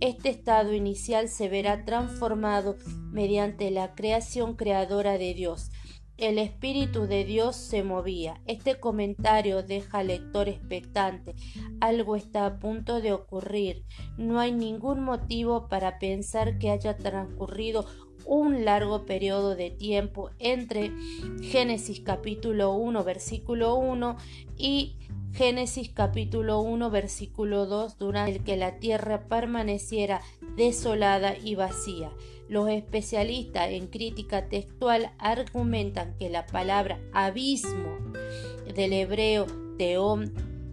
este 0.00 0.28
estado 0.28 0.72
inicial 0.74 1.28
se 1.28 1.48
verá 1.48 1.84
transformado 1.84 2.76
mediante 3.10 3.70
la 3.70 3.94
creación 3.94 4.54
creadora 4.54 5.18
de 5.18 5.34
Dios. 5.34 5.70
El 6.16 6.38
Espíritu 6.38 7.06
de 7.06 7.24
Dios 7.24 7.54
se 7.54 7.84
movía. 7.84 8.40
Este 8.46 8.80
comentario 8.80 9.62
deja 9.62 9.98
al 9.98 10.08
lector 10.08 10.48
expectante. 10.48 11.36
Algo 11.80 12.16
está 12.16 12.44
a 12.44 12.58
punto 12.58 13.00
de 13.00 13.12
ocurrir. 13.12 13.84
No 14.16 14.40
hay 14.40 14.50
ningún 14.52 15.00
motivo 15.00 15.68
para 15.68 16.00
pensar 16.00 16.58
que 16.58 16.70
haya 16.70 16.96
transcurrido 16.96 17.86
un 18.26 18.64
largo 18.64 19.06
periodo 19.06 19.54
de 19.54 19.70
tiempo 19.70 20.30
entre 20.38 20.92
Génesis 21.40 22.00
capítulo 22.00 22.72
1 22.72 23.04
versículo 23.04 23.76
1 23.76 24.16
y 24.56 24.96
Génesis 25.32 25.90
capítulo 25.90 26.60
1 26.60 26.90
versículo 26.90 27.66
2 27.66 27.98
durante 27.98 28.32
el 28.32 28.44
que 28.44 28.56
la 28.56 28.78
tierra 28.78 29.28
permaneciera 29.28 30.20
desolada 30.56 31.36
y 31.36 31.54
vacía. 31.54 32.10
Los 32.48 32.68
especialistas 32.68 33.70
en 33.70 33.86
crítica 33.88 34.48
textual 34.48 35.12
argumentan 35.18 36.16
que 36.18 36.28
la 36.30 36.46
palabra 36.46 36.98
abismo 37.12 37.98
del 38.74 38.92
hebreo 38.92 39.46
teom 39.76 40.32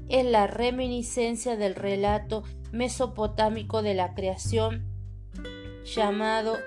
es 0.09 0.25
la 0.25 0.47
reminiscencia 0.47 1.55
del 1.55 1.75
relato 1.75 2.43
mesopotámico 2.71 3.81
de 3.81 3.93
la 3.93 4.13
creación 4.13 4.85
llamado 5.85 6.57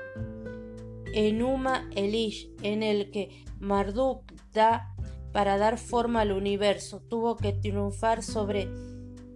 Enuma 1.14 1.88
Elish, 1.94 2.50
en 2.62 2.82
el 2.82 3.10
que 3.10 3.44
Marduk 3.58 4.30
da 4.52 4.94
para 5.38 5.56
dar 5.56 5.78
forma 5.78 6.22
al 6.22 6.32
universo, 6.32 7.00
tuvo 7.08 7.36
que 7.36 7.52
triunfar 7.52 8.24
sobre 8.24 8.68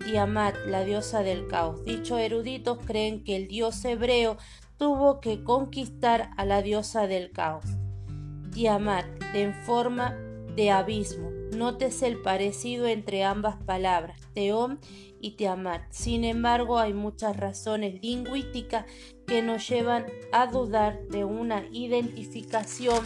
Tiamat, 0.05 0.57
la 0.67 0.83
diosa 0.83 1.23
del 1.23 1.47
caos. 1.47 1.85
Dichos 1.85 2.19
eruditos 2.19 2.79
creen 2.85 3.23
que 3.23 3.37
el 3.37 3.47
dios 3.47 3.85
hebreo 3.85 4.37
tuvo 4.79 5.21
que 5.21 5.45
conquistar 5.45 6.31
a 6.37 6.45
la 6.45 6.61
diosa 6.61 7.07
del 7.07 7.31
caos. 7.31 7.67
Tiamat, 8.53 9.07
en 9.33 9.55
forma 9.63 10.17
de 10.57 10.73
abismo. 10.73 11.31
Nótese 11.55 12.09
el 12.09 12.21
parecido 12.21 12.89
entre 12.89 13.23
ambas 13.23 13.63
palabras, 13.63 14.19
Teom 14.35 14.79
y 15.21 15.37
Tiamat. 15.37 15.83
Sin 15.91 16.25
embargo, 16.25 16.81
hay 16.81 16.95
muchas 16.95 17.37
razones 17.37 18.03
lingüísticas 18.03 18.87
que 19.25 19.41
nos 19.41 19.69
llevan 19.69 20.07
a 20.33 20.49
dudar 20.49 21.07
de 21.11 21.25
una 21.25 21.65
identificación 21.71 23.05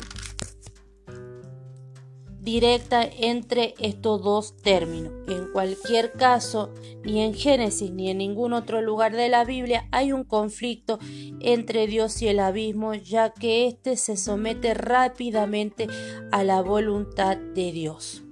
directa 2.47 3.03
entre 3.03 3.75
estos 3.81 4.23
dos 4.23 4.57
términos. 4.57 5.13
En 5.27 5.51
cualquier 5.53 6.13
caso, 6.13 6.73
ni 7.03 7.21
en 7.21 7.35
Génesis 7.35 7.91
ni 7.91 8.09
en 8.09 8.19
ningún 8.19 8.53
otro 8.53 8.81
lugar 8.81 9.17
de 9.17 9.29
la 9.29 9.45
Biblia 9.45 9.89
hay 9.91 10.13
un 10.13 10.23
conflicto 10.23 11.01
entre 11.41 11.89
Dios 11.89 12.23
y 12.23 12.29
el 12.29 12.39
abismo, 12.39 12.95
ya 12.95 13.31
que 13.31 13.67
éste 13.67 13.97
se 13.97 14.17
somete 14.17 14.75
rápidamente 14.75 15.89
a 16.31 16.45
la 16.45 16.63
voluntad 16.63 17.37
de 17.37 17.73
Dios. 17.73 18.23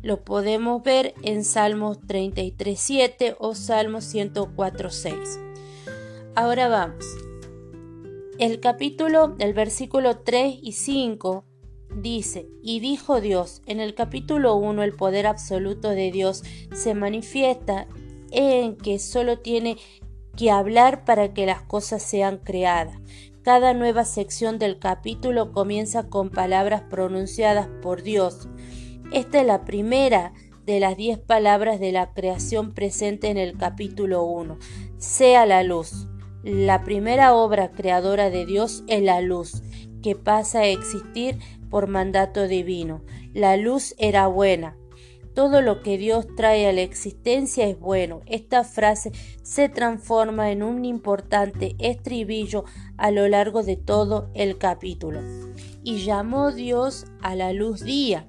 Lo 0.00 0.22
podemos 0.22 0.84
ver 0.84 1.14
en 1.22 1.44
Salmos 1.44 1.98
33.7 2.02 3.34
o 3.40 3.56
Salmos 3.56 4.14
104.6. 4.14 6.34
Ahora 6.36 6.68
vamos. 6.68 7.04
El 8.38 8.60
capítulo, 8.60 9.34
el 9.40 9.54
versículo 9.54 10.20
3 10.20 10.56
y 10.62 10.72
5 10.72 11.46
Dice, 11.96 12.48
y 12.62 12.80
dijo 12.80 13.20
Dios, 13.20 13.62
en 13.66 13.78
el 13.78 13.94
capítulo 13.94 14.56
1 14.56 14.82
el 14.82 14.94
poder 14.94 15.26
absoluto 15.26 15.90
de 15.90 16.10
Dios 16.10 16.42
se 16.74 16.94
manifiesta 16.94 17.86
en 18.30 18.76
que 18.76 18.98
solo 18.98 19.38
tiene 19.38 19.76
que 20.36 20.50
hablar 20.50 21.04
para 21.04 21.34
que 21.34 21.44
las 21.44 21.62
cosas 21.62 22.02
sean 22.02 22.38
creadas. 22.38 22.96
Cada 23.42 23.74
nueva 23.74 24.04
sección 24.04 24.58
del 24.58 24.78
capítulo 24.78 25.52
comienza 25.52 26.08
con 26.08 26.30
palabras 26.30 26.82
pronunciadas 26.88 27.68
por 27.82 28.02
Dios. 28.02 28.48
Esta 29.12 29.40
es 29.40 29.46
la 29.46 29.64
primera 29.64 30.32
de 30.64 30.80
las 30.80 30.96
diez 30.96 31.18
palabras 31.18 31.80
de 31.80 31.92
la 31.92 32.14
creación 32.14 32.72
presente 32.72 33.28
en 33.28 33.36
el 33.36 33.58
capítulo 33.58 34.22
1. 34.22 34.58
Sea 34.96 35.44
la 35.44 35.62
luz. 35.62 36.08
La 36.44 36.84
primera 36.84 37.34
obra 37.34 37.72
creadora 37.72 38.30
de 38.30 38.46
Dios 38.46 38.84
es 38.86 39.02
la 39.02 39.20
luz, 39.20 39.62
que 40.02 40.16
pasa 40.16 40.60
a 40.60 40.66
existir 40.66 41.38
por 41.72 41.88
mandato 41.88 42.46
divino. 42.46 43.02
La 43.32 43.56
luz 43.56 43.94
era 43.96 44.26
buena. 44.26 44.76
Todo 45.34 45.62
lo 45.62 45.80
que 45.80 45.96
Dios 45.96 46.26
trae 46.36 46.68
a 46.68 46.72
la 46.74 46.82
existencia 46.82 47.66
es 47.66 47.80
bueno. 47.80 48.20
Esta 48.26 48.62
frase 48.62 49.10
se 49.42 49.70
transforma 49.70 50.50
en 50.50 50.62
un 50.62 50.84
importante 50.84 51.74
estribillo 51.78 52.64
a 52.98 53.10
lo 53.10 53.26
largo 53.26 53.62
de 53.62 53.78
todo 53.78 54.30
el 54.34 54.58
capítulo. 54.58 55.20
Y 55.82 56.04
llamó 56.04 56.52
Dios 56.52 57.06
a 57.22 57.34
la 57.36 57.54
luz 57.54 57.80
día 57.80 58.28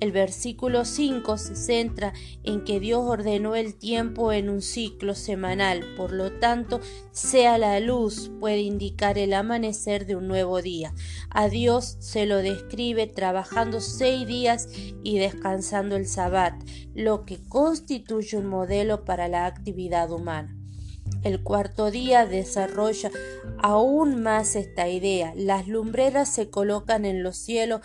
el 0.00 0.12
versículo 0.12 0.84
5 0.84 1.38
se 1.38 1.56
centra 1.56 2.12
en 2.44 2.64
que 2.64 2.80
Dios 2.80 3.02
ordenó 3.04 3.54
el 3.54 3.74
tiempo 3.74 4.32
en 4.32 4.50
un 4.50 4.60
ciclo 4.60 5.14
semanal, 5.14 5.84
por 5.96 6.12
lo 6.12 6.32
tanto, 6.38 6.80
sea 7.12 7.58
la 7.58 7.80
luz 7.80 8.30
puede 8.40 8.60
indicar 8.60 9.18
el 9.18 9.32
amanecer 9.32 10.06
de 10.06 10.16
un 10.16 10.28
nuevo 10.28 10.60
día. 10.60 10.92
A 11.30 11.48
Dios 11.48 11.96
se 12.00 12.26
lo 12.26 12.38
describe 12.38 13.06
trabajando 13.06 13.80
seis 13.80 14.26
días 14.26 14.68
y 15.02 15.18
descansando 15.18 15.96
el 15.96 16.06
sabbat, 16.06 16.54
lo 16.94 17.24
que 17.24 17.42
constituye 17.42 18.36
un 18.36 18.46
modelo 18.46 19.04
para 19.04 19.28
la 19.28 19.46
actividad 19.46 20.10
humana. 20.10 20.56
El 21.22 21.42
cuarto 21.42 21.90
día 21.90 22.26
desarrolla 22.26 23.10
aún 23.58 24.22
más 24.22 24.54
esta 24.54 24.88
idea. 24.88 25.32
Las 25.34 25.66
lumbreras 25.66 26.28
se 26.28 26.50
colocan 26.50 27.04
en 27.04 27.22
los 27.22 27.36
cielos 27.36 27.80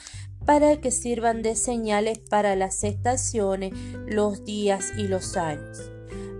para 0.45 0.77
que 0.77 0.91
sirvan 0.91 1.41
de 1.41 1.55
señales 1.55 2.19
para 2.19 2.55
las 2.55 2.83
estaciones, 2.83 3.73
los 4.05 4.43
días 4.43 4.91
y 4.97 5.07
los 5.07 5.37
años. 5.37 5.89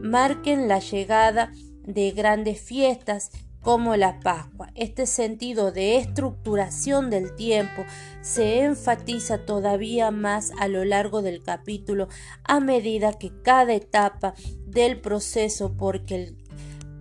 Marquen 0.01 0.67
la 0.67 0.79
llegada 0.79 1.51
de 1.83 2.11
grandes 2.11 2.59
fiestas 2.59 3.31
como 3.61 3.95
la 3.95 4.19
Pascua. 4.19 4.71
Este 4.75 5.05
sentido 5.05 5.71
de 5.71 5.97
estructuración 5.97 7.09
del 7.09 7.35
tiempo 7.35 7.85
se 8.21 8.63
enfatiza 8.63 9.45
todavía 9.45 10.09
más 10.11 10.51
a 10.59 10.67
lo 10.67 10.83
largo 10.83 11.21
del 11.21 11.43
capítulo 11.43 12.07
a 12.43 12.59
medida 12.59 13.13
que 13.13 13.31
cada 13.43 13.73
etapa 13.73 14.33
del 14.65 14.99
proceso 14.99 15.75
porque 15.77 16.15
el 16.15 16.40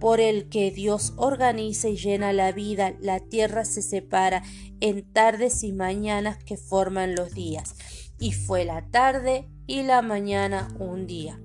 por 0.01 0.19
el 0.19 0.49
que 0.49 0.71
Dios 0.71 1.13
organiza 1.17 1.89
y 1.89 1.97
llena 1.97 2.33
la 2.33 2.53
vida, 2.53 2.95
la 3.01 3.21
tierra 3.21 3.67
se 3.67 3.83
separa 3.83 4.43
en 4.81 5.05
tardes 5.13 5.63
y 5.63 5.73
mañanas 5.73 6.43
que 6.43 6.57
forman 6.57 7.15
los 7.15 7.35
días. 7.35 7.77
Y 8.19 8.33
fue 8.33 8.65
la 8.65 8.83
tarde 8.91 9.47
y 9.67 9.83
la 9.83 10.01
mañana 10.01 10.69
un 10.79 11.07
día. 11.07 11.39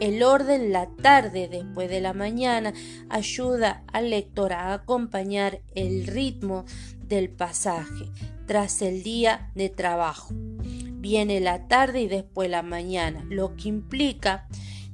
El 0.00 0.22
orden 0.22 0.72
la 0.72 0.88
tarde 0.88 1.48
después 1.48 1.90
de 1.90 2.00
la 2.00 2.14
mañana 2.14 2.72
ayuda 3.10 3.84
al 3.92 4.08
lector 4.08 4.54
a 4.54 4.72
acompañar 4.72 5.60
el 5.74 6.06
ritmo 6.06 6.64
del 7.04 7.28
pasaje 7.28 8.10
tras 8.46 8.80
el 8.80 9.02
día 9.02 9.50
de 9.54 9.68
trabajo. 9.68 10.32
Viene 10.32 11.40
la 11.40 11.68
tarde 11.68 12.00
y 12.00 12.08
después 12.08 12.48
la 12.48 12.62
mañana, 12.62 13.24
lo 13.28 13.56
que 13.56 13.68
implica 13.68 14.48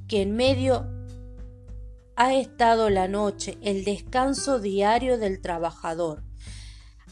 que 0.09 0.23
en 0.23 0.35
medio 0.35 0.96
ha 2.17 2.33
estado 2.33 2.89
la 2.89 3.07
noche, 3.07 3.59
el 3.61 3.83
descanso 3.83 4.59
diario 4.59 5.19
del 5.19 5.39
trabajador. 5.39 6.23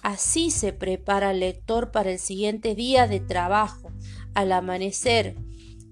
Así 0.02 0.50
se 0.50 0.74
prepara 0.74 1.32
el 1.32 1.42
lector 1.42 1.92
para 1.92 2.12
el 2.12 2.18
siguiente 2.18 2.74
día 2.74 3.08
de 3.08 3.20
trabajo. 3.20 3.92
Al 4.34 4.52
amanecer, 4.52 5.36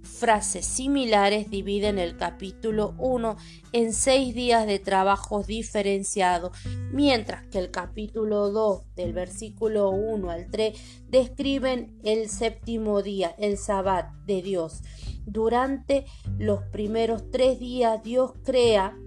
frases 0.04 0.66
similares 0.66 1.52
dividen 1.52 2.00
el 2.00 2.18
capítulo 2.18 2.96
1 2.98 3.38
en 3.72 3.94
seis 3.94 4.34
días 4.34 4.66
de 4.66 4.80
trabajos 4.80 5.46
diferenciados, 5.46 6.58
mientras 6.92 7.46
que 7.48 7.60
el 7.60 7.70
capítulo 7.70 8.50
2 8.50 8.96
del 8.96 9.14
versículo 9.14 9.92
1 9.92 10.32
al 10.32 10.50
3 10.50 10.76
describen 11.08 12.00
el 12.04 12.30
séptimo 12.30 13.04
día, 13.04 13.36
el 13.38 13.60
sabbat 13.60 14.12
de 14.26 14.42
Dios. 14.42 14.82
Durante 15.26 16.06
los 16.38 16.64
primeros 16.64 17.30
tres 17.32 17.60
días 17.60 18.04
Dios 18.04 18.34
crea 18.44 18.98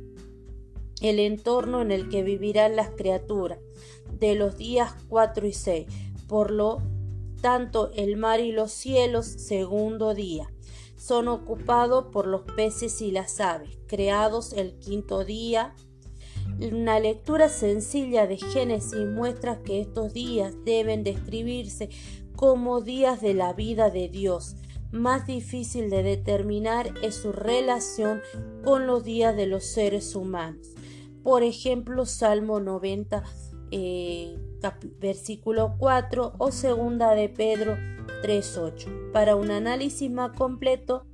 el 1.00 1.18
entorno 1.18 1.82
en 1.82 1.90
el 1.90 2.08
que 2.08 2.22
vivirán 2.22 2.76
las 2.76 2.90
criaturas 2.90 3.58
de 4.12 4.34
los 4.34 4.56
días 4.56 4.94
4 5.08 5.46
y 5.46 5.52
6. 5.52 5.86
Por 6.26 6.50
lo 6.50 6.82
tanto, 7.40 7.90
el 7.94 8.16
mar 8.16 8.40
y 8.40 8.52
los 8.52 8.72
cielos, 8.72 9.26
segundo 9.26 10.14
día 10.14 10.50
son 10.96 11.28
ocupados 11.28 12.06
por 12.06 12.26
los 12.26 12.42
peces 12.56 13.00
y 13.00 13.10
las 13.10 13.40
aves, 13.40 13.78
creados 13.86 14.52
el 14.52 14.78
quinto 14.78 15.24
día. 15.24 15.74
Una 16.58 16.98
lectura 16.98 17.48
sencilla 17.48 18.26
de 18.26 18.38
Génesis 18.38 19.06
muestra 19.06 19.62
que 19.62 19.80
estos 19.80 20.12
días 20.12 20.54
deben 20.64 21.04
describirse 21.04 21.90
como 22.34 22.80
días 22.80 23.20
de 23.20 23.34
la 23.34 23.52
vida 23.52 23.90
de 23.90 24.08
Dios. 24.08 24.56
Más 24.90 25.26
difícil 25.26 25.90
de 25.90 26.02
determinar 26.02 26.94
es 27.02 27.14
su 27.16 27.32
relación 27.32 28.22
con 28.64 28.86
los 28.86 29.04
días 29.04 29.36
de 29.36 29.46
los 29.46 29.64
seres 29.64 30.14
humanos. 30.14 30.74
Por 31.26 31.42
ejemplo, 31.42 32.06
Salmo 32.06 32.60
90, 32.60 33.24
eh, 33.72 34.38
versículo 35.00 35.74
4 35.76 36.34
o 36.38 36.52
segunda 36.52 37.16
de 37.16 37.28
Pedro 37.28 37.76
3.8. 38.22 39.10
Para 39.12 39.34
un 39.34 39.50
análisis 39.50 40.08
más 40.08 40.36
completo, 40.38 41.04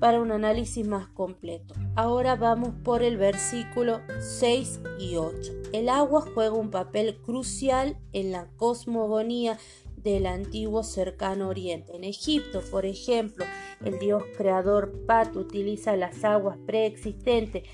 para 0.00 0.18
un 0.18 0.32
análisis 0.32 0.86
más 0.88 1.08
completo. 1.08 1.74
Ahora 1.94 2.36
vamos 2.36 2.70
por 2.82 3.02
el 3.02 3.18
versículo 3.18 4.00
6 4.18 4.80
y 4.98 5.16
8. 5.16 5.52
El 5.74 5.90
agua 5.90 6.22
juega 6.22 6.54
un 6.54 6.70
papel 6.70 7.20
crucial 7.20 7.98
en 8.14 8.32
la 8.32 8.46
cosmogonía 8.56 9.58
del 10.04 10.26
antiguo 10.26 10.82
cercano 10.84 11.48
oriente. 11.48 11.96
En 11.96 12.04
Egipto, 12.04 12.60
por 12.70 12.84
ejemplo, 12.84 13.44
el 13.84 13.98
dios 13.98 14.22
creador 14.36 14.92
Pat 15.06 15.34
utiliza 15.34 15.96
las 15.96 16.22
aguas 16.24 16.58
preexistentes 16.66 17.64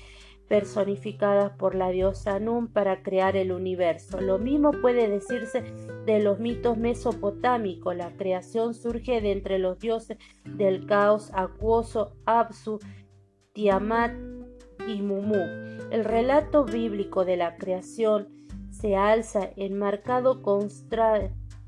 personificadas 0.47 1.51
por 1.51 1.75
la 1.75 1.91
diosa 1.91 2.39
Nun 2.39 2.67
para 2.67 3.03
crear 3.03 3.37
el 3.37 3.51
universo. 3.51 4.19
Lo 4.19 4.37
mismo 4.37 4.71
puede 4.71 5.07
decirse 5.07 5.63
de 6.05 6.21
los 6.21 6.39
mitos 6.39 6.77
mesopotámicos. 6.77 7.95
La 7.95 8.11
creación 8.17 8.73
surge 8.73 9.21
de 9.21 9.31
entre 9.31 9.59
los 9.59 9.79
dioses 9.79 10.17
del 10.43 10.85
caos 10.85 11.31
acuoso, 11.33 12.17
Absu, 12.25 12.79
Tiamat 13.53 14.13
y 14.87 15.01
Mumu. 15.01 15.41
El 15.89 16.03
relato 16.03 16.65
bíblico 16.65 17.23
de 17.23 17.37
la 17.37 17.55
creación 17.55 18.27
se 18.71 18.95
alza 18.95 19.51
en 19.55 19.77
marcado 19.77 20.41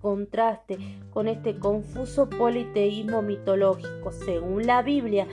contraste 0.04 0.78
con 1.12 1.30
este 1.30 1.58
confuso 1.58 2.30
politeísmo 2.30 3.22
mitológico. 3.22 4.12
Según 4.12 4.68
la 4.68 4.82
Biblia, 4.82 5.28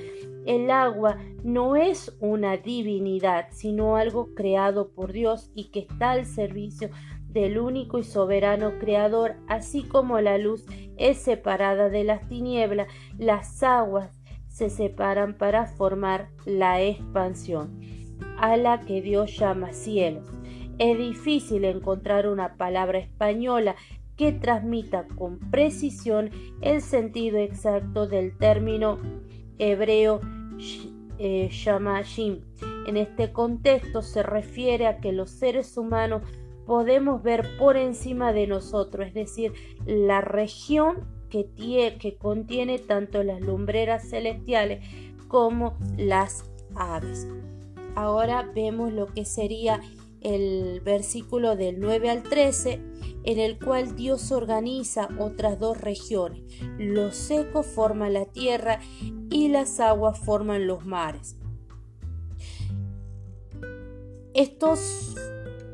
el 0.47 0.71
agua 0.71 1.19
no 1.43 1.75
es 1.75 2.17
una 2.21 2.57
divinidad, 2.57 3.49
sino 3.51 3.97
algo 3.97 4.33
creado 4.33 4.93
por 4.93 5.13
Dios 5.13 5.51
y 5.57 5.73
que 5.73 5.81
está 5.81 6.13
al 6.13 6.25
servicio 6.25 6.89
del 7.27 7.59
único 7.59 7.99
y 7.99 8.05
soberano 8.05 8.79
creador, 8.79 9.35
así 9.49 9.83
como 9.83 10.21
la 10.21 10.39
luz 10.39 10.65
es 10.97 11.19
separada 11.19 11.89
de 11.89 12.05
las 12.05 12.29
tinieblas, 12.29 12.87
las 13.19 13.63
aguas 13.65 14.21
se 14.47 14.71
separan 14.71 15.37
para 15.37 15.67
formar 15.67 16.29
la 16.45 16.81
expansión, 16.81 17.81
a 18.39 18.57
la 18.57 18.81
que 18.81 19.03
Dios 19.03 19.37
llama 19.37 19.73
cielos. 19.73 20.29
Es 20.79 20.97
difícil 20.97 21.65
encontrar 21.67 22.27
una 22.27 22.57
palabra 22.57 22.99
española 22.99 23.77
que 24.21 24.33
transmita 24.33 25.07
con 25.17 25.39
precisión 25.39 26.29
el 26.61 26.83
sentido 26.83 27.39
exacto 27.39 28.07
del 28.07 28.37
término 28.37 28.99
hebreo 29.57 30.21
eh, 31.19 31.49
Shamashim. 31.51 32.43
En 32.87 32.99
este 32.99 33.33
contexto 33.33 34.03
se 34.03 34.23
refiere 34.23 34.87
a 34.87 34.99
que 34.99 35.13
los 35.13 35.31
seres 35.31 35.75
humanos 35.79 36.21
podemos 36.67 37.23
ver 37.23 37.57
por 37.59 37.79
encima 37.79 38.35
de 38.35 38.47
nosotros, 38.47 39.07
es 39.07 39.15
decir, 39.15 39.55
la 39.87 40.21
región 40.21 41.09
que, 41.31 41.47
que 41.99 42.19
contiene 42.19 42.79
tanto 42.79 43.23
las 43.23 43.41
lumbreras 43.41 44.11
celestiales 44.11 44.85
como 45.29 45.79
las 45.97 46.45
aves. 46.75 47.27
Ahora 47.95 48.51
vemos 48.55 48.93
lo 48.93 49.07
que 49.07 49.25
sería 49.25 49.81
el 50.21 50.81
versículo 50.81 51.57
del 51.57 51.81
9 51.81 52.11
al 52.11 52.23
13, 52.23 52.83
en 53.25 53.39
el 53.39 53.59
cual 53.59 53.97
Dios 53.97 54.33
organiza 54.33 55.09
otras 55.19 55.59
dos 55.59 55.81
regiones. 55.81 56.43
Los 56.79 57.17
secos 57.17 57.67
forman 57.67 58.15
la 58.15 58.27
tierra 58.27 58.81
y 59.31 59.49
las 59.49 59.81
aguas 59.81 60.19
forman 60.19 60.67
los 60.67 60.85
mares. 60.85 61.37
Estos 64.35 65.15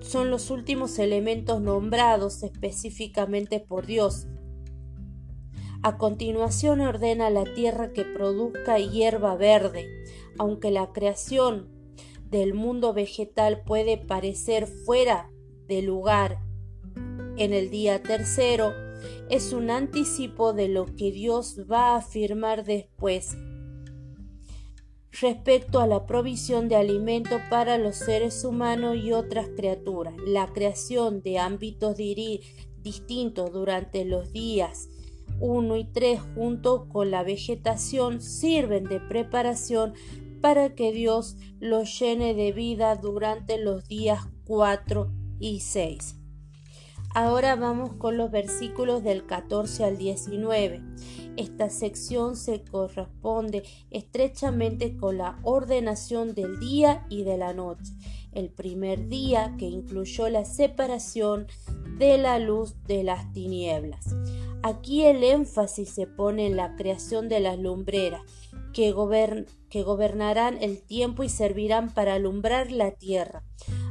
son 0.00 0.30
los 0.30 0.50
últimos 0.50 0.98
elementos 0.98 1.60
nombrados 1.60 2.42
específicamente 2.42 3.60
por 3.60 3.86
Dios. 3.86 4.28
A 5.82 5.98
continuación 5.98 6.80
ordena 6.80 7.30
la 7.30 7.44
tierra 7.44 7.92
que 7.92 8.04
produzca 8.04 8.78
hierba 8.78 9.36
verde, 9.36 9.86
aunque 10.38 10.70
la 10.70 10.92
creación 10.92 11.75
del 12.30 12.54
mundo 12.54 12.92
vegetal 12.92 13.62
puede 13.64 13.98
parecer 13.98 14.66
fuera 14.66 15.30
de 15.66 15.82
lugar 15.82 16.38
en 17.36 17.52
el 17.52 17.70
día 17.70 18.02
tercero, 18.02 18.72
es 19.28 19.52
un 19.52 19.70
anticipo 19.70 20.52
de 20.52 20.68
lo 20.68 20.86
que 20.86 21.12
Dios 21.12 21.60
va 21.70 21.90
a 21.90 21.96
afirmar 21.96 22.64
después 22.64 23.36
respecto 25.20 25.80
a 25.80 25.86
la 25.86 26.06
provisión 26.06 26.68
de 26.68 26.76
alimento 26.76 27.38
para 27.50 27.78
los 27.78 27.96
seres 27.96 28.44
humanos 28.44 28.96
y 28.96 29.12
otras 29.12 29.48
criaturas. 29.56 30.14
La 30.26 30.52
creación 30.52 31.22
de 31.22 31.38
ámbitos 31.38 31.96
distintos 32.82 33.52
durante 33.52 34.04
los 34.04 34.32
días 34.32 34.88
1 35.40 35.76
y 35.76 35.84
3 35.84 36.20
junto 36.34 36.88
con 36.88 37.10
la 37.10 37.22
vegetación 37.22 38.20
sirven 38.20 38.84
de 38.84 39.00
preparación 39.00 39.94
para 40.46 40.76
que 40.76 40.92
Dios 40.92 41.36
los 41.58 41.98
llene 41.98 42.32
de 42.32 42.52
vida 42.52 42.94
durante 42.94 43.58
los 43.58 43.88
días 43.88 44.28
4 44.44 45.10
y 45.40 45.58
6. 45.58 46.20
Ahora 47.16 47.56
vamos 47.56 47.94
con 47.94 48.16
los 48.16 48.30
versículos 48.30 49.02
del 49.02 49.26
14 49.26 49.82
al 49.82 49.98
19. 49.98 50.82
Esta 51.36 51.68
sección 51.68 52.36
se 52.36 52.62
corresponde 52.62 53.64
estrechamente 53.90 54.96
con 54.96 55.18
la 55.18 55.36
ordenación 55.42 56.32
del 56.32 56.60
día 56.60 57.04
y 57.10 57.24
de 57.24 57.38
la 57.38 57.52
noche. 57.52 57.92
El 58.30 58.50
primer 58.50 59.08
día 59.08 59.56
que 59.58 59.64
incluyó 59.64 60.28
la 60.28 60.44
separación 60.44 61.48
de 61.98 62.18
la 62.18 62.38
luz 62.38 62.76
de 62.84 63.02
las 63.02 63.32
tinieblas. 63.32 64.14
Aquí 64.62 65.02
el 65.02 65.24
énfasis 65.24 65.90
se 65.90 66.06
pone 66.06 66.46
en 66.46 66.56
la 66.56 66.76
creación 66.76 67.28
de 67.28 67.40
las 67.40 67.58
lumbreras 67.58 68.22
que, 68.76 69.82
gobernarán 69.82 70.62
el 70.62 70.82
tiempo 70.82 71.24
y 71.24 71.30
servirán 71.30 71.94
para 71.94 72.12
alumbrar 72.14 72.70
la 72.70 72.90
tierra. 72.90 73.42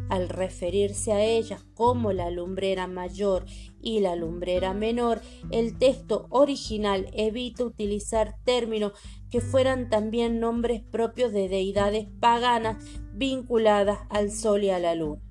Al 0.10 0.30
referirse 0.30 1.12
a 1.12 1.24
ellas 1.24 1.66
como 1.74 2.14
la 2.14 2.30
lumbrera 2.30 2.86
mayor 2.86 3.46
y 3.82 4.02
la 4.02 4.16
lumbrera 4.16 4.76
menor, 4.76 5.22
el 5.50 5.80
texto 5.80 6.28
original 6.30 7.10
evita 7.14 7.66
utilizar 7.66 8.36
términos 8.44 8.92
que 9.32 9.42
fueran 9.42 9.90
también 9.90 10.40
nombres 10.40 10.84
propios 10.84 11.34
de 11.34 11.50
deidades 11.50 12.08
paganas 12.20 12.78
vinculadas 13.12 14.02
al 14.10 14.30
sol 14.30 14.64
y 14.64 14.70
a 14.70 14.78
la 14.78 14.94
luna. 14.94 15.24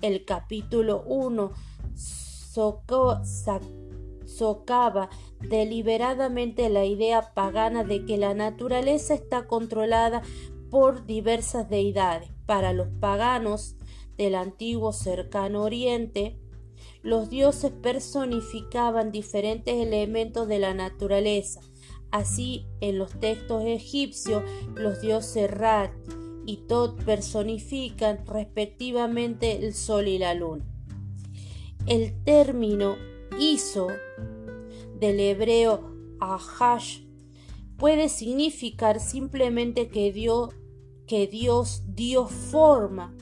El 0.00 0.24
capítulo 0.24 1.04
1 1.06 1.52
socava 4.36 5.10
deliberadamente 5.40 6.68
la 6.68 6.84
idea 6.84 7.34
pagana 7.34 7.84
de 7.84 8.04
que 8.04 8.16
la 8.16 8.34
naturaleza 8.34 9.14
está 9.14 9.46
controlada 9.46 10.22
por 10.70 11.06
diversas 11.06 11.68
deidades. 11.68 12.30
Para 12.46 12.72
los 12.72 12.88
paganos 13.00 13.76
del 14.16 14.34
antiguo 14.34 14.92
cercano 14.92 15.62
oriente, 15.62 16.38
los 17.02 17.30
dioses 17.30 17.72
personificaban 17.72 19.10
diferentes 19.10 19.74
elementos 19.74 20.48
de 20.48 20.58
la 20.58 20.74
naturaleza. 20.74 21.60
Así, 22.10 22.66
en 22.80 22.98
los 22.98 23.18
textos 23.18 23.62
egipcios, 23.64 24.42
los 24.74 25.00
dioses 25.00 25.50
Ra 25.50 25.92
y 26.44 26.58
Tot 26.66 27.02
personifican 27.04 28.26
respectivamente 28.26 29.64
el 29.64 29.74
sol 29.74 30.08
y 30.08 30.18
la 30.18 30.34
luna. 30.34 30.64
El 31.86 32.22
término 32.24 32.96
Iso 33.38 33.88
del 34.98 35.20
hebreo 35.20 35.94
Ahash 36.20 37.00
puede 37.76 38.08
significar 38.08 39.00
simplemente 39.00 39.88
que 39.88 40.12
Dios, 40.12 40.54
que 41.06 41.26
Dios 41.26 41.82
dio 41.86 42.26
forma 42.26 43.16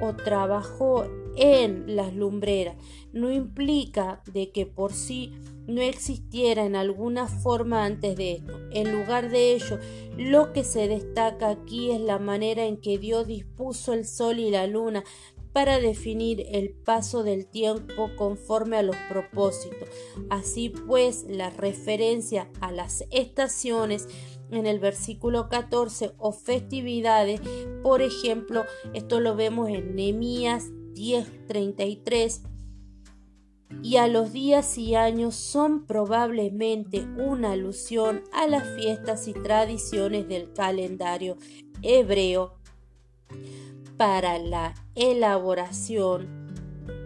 o 0.00 0.14
trabajó 0.14 1.04
en 1.36 1.96
las 1.96 2.14
lumbreras. 2.14 2.76
No 3.12 3.32
implica 3.32 4.22
de 4.32 4.50
que 4.52 4.66
por 4.66 4.92
sí 4.92 5.32
no 5.66 5.82
existiera 5.82 6.64
en 6.64 6.76
alguna 6.76 7.26
forma 7.26 7.84
antes 7.84 8.16
de 8.16 8.32
esto. 8.32 8.52
En 8.70 8.92
lugar 8.92 9.30
de 9.30 9.54
ello, 9.54 9.78
lo 10.16 10.52
que 10.52 10.64
se 10.64 10.86
destaca 10.86 11.48
aquí 11.48 11.90
es 11.90 12.00
la 12.00 12.18
manera 12.18 12.64
en 12.64 12.76
que 12.76 12.98
Dios 12.98 13.26
dispuso 13.26 13.92
el 13.92 14.04
sol 14.06 14.38
y 14.38 14.50
la 14.50 14.66
luna 14.66 15.02
para 15.56 15.80
definir 15.80 16.44
el 16.50 16.68
paso 16.68 17.22
del 17.22 17.46
tiempo 17.46 18.10
conforme 18.14 18.76
a 18.76 18.82
los 18.82 18.94
propósitos. 19.08 19.88
Así 20.28 20.68
pues, 20.68 21.24
la 21.30 21.48
referencia 21.48 22.50
a 22.60 22.70
las 22.70 23.04
estaciones 23.10 24.06
en 24.50 24.66
el 24.66 24.80
versículo 24.80 25.48
14 25.48 26.12
o 26.18 26.32
festividades, 26.32 27.40
por 27.82 28.02
ejemplo, 28.02 28.64
esto 28.92 29.18
lo 29.18 29.34
vemos 29.34 29.70
en 29.70 29.96
Nehemías 29.96 30.64
10:33 30.92 32.42
y 33.82 33.96
a 33.96 34.08
los 34.08 34.34
días 34.34 34.76
y 34.76 34.94
años 34.94 35.36
son 35.36 35.86
probablemente 35.86 37.06
una 37.16 37.52
alusión 37.52 38.24
a 38.30 38.46
las 38.46 38.76
fiestas 38.76 39.26
y 39.26 39.32
tradiciones 39.32 40.28
del 40.28 40.52
calendario 40.52 41.38
hebreo 41.80 42.58
para 43.96 44.38
la 44.38 44.74
elaboración, 44.94 46.28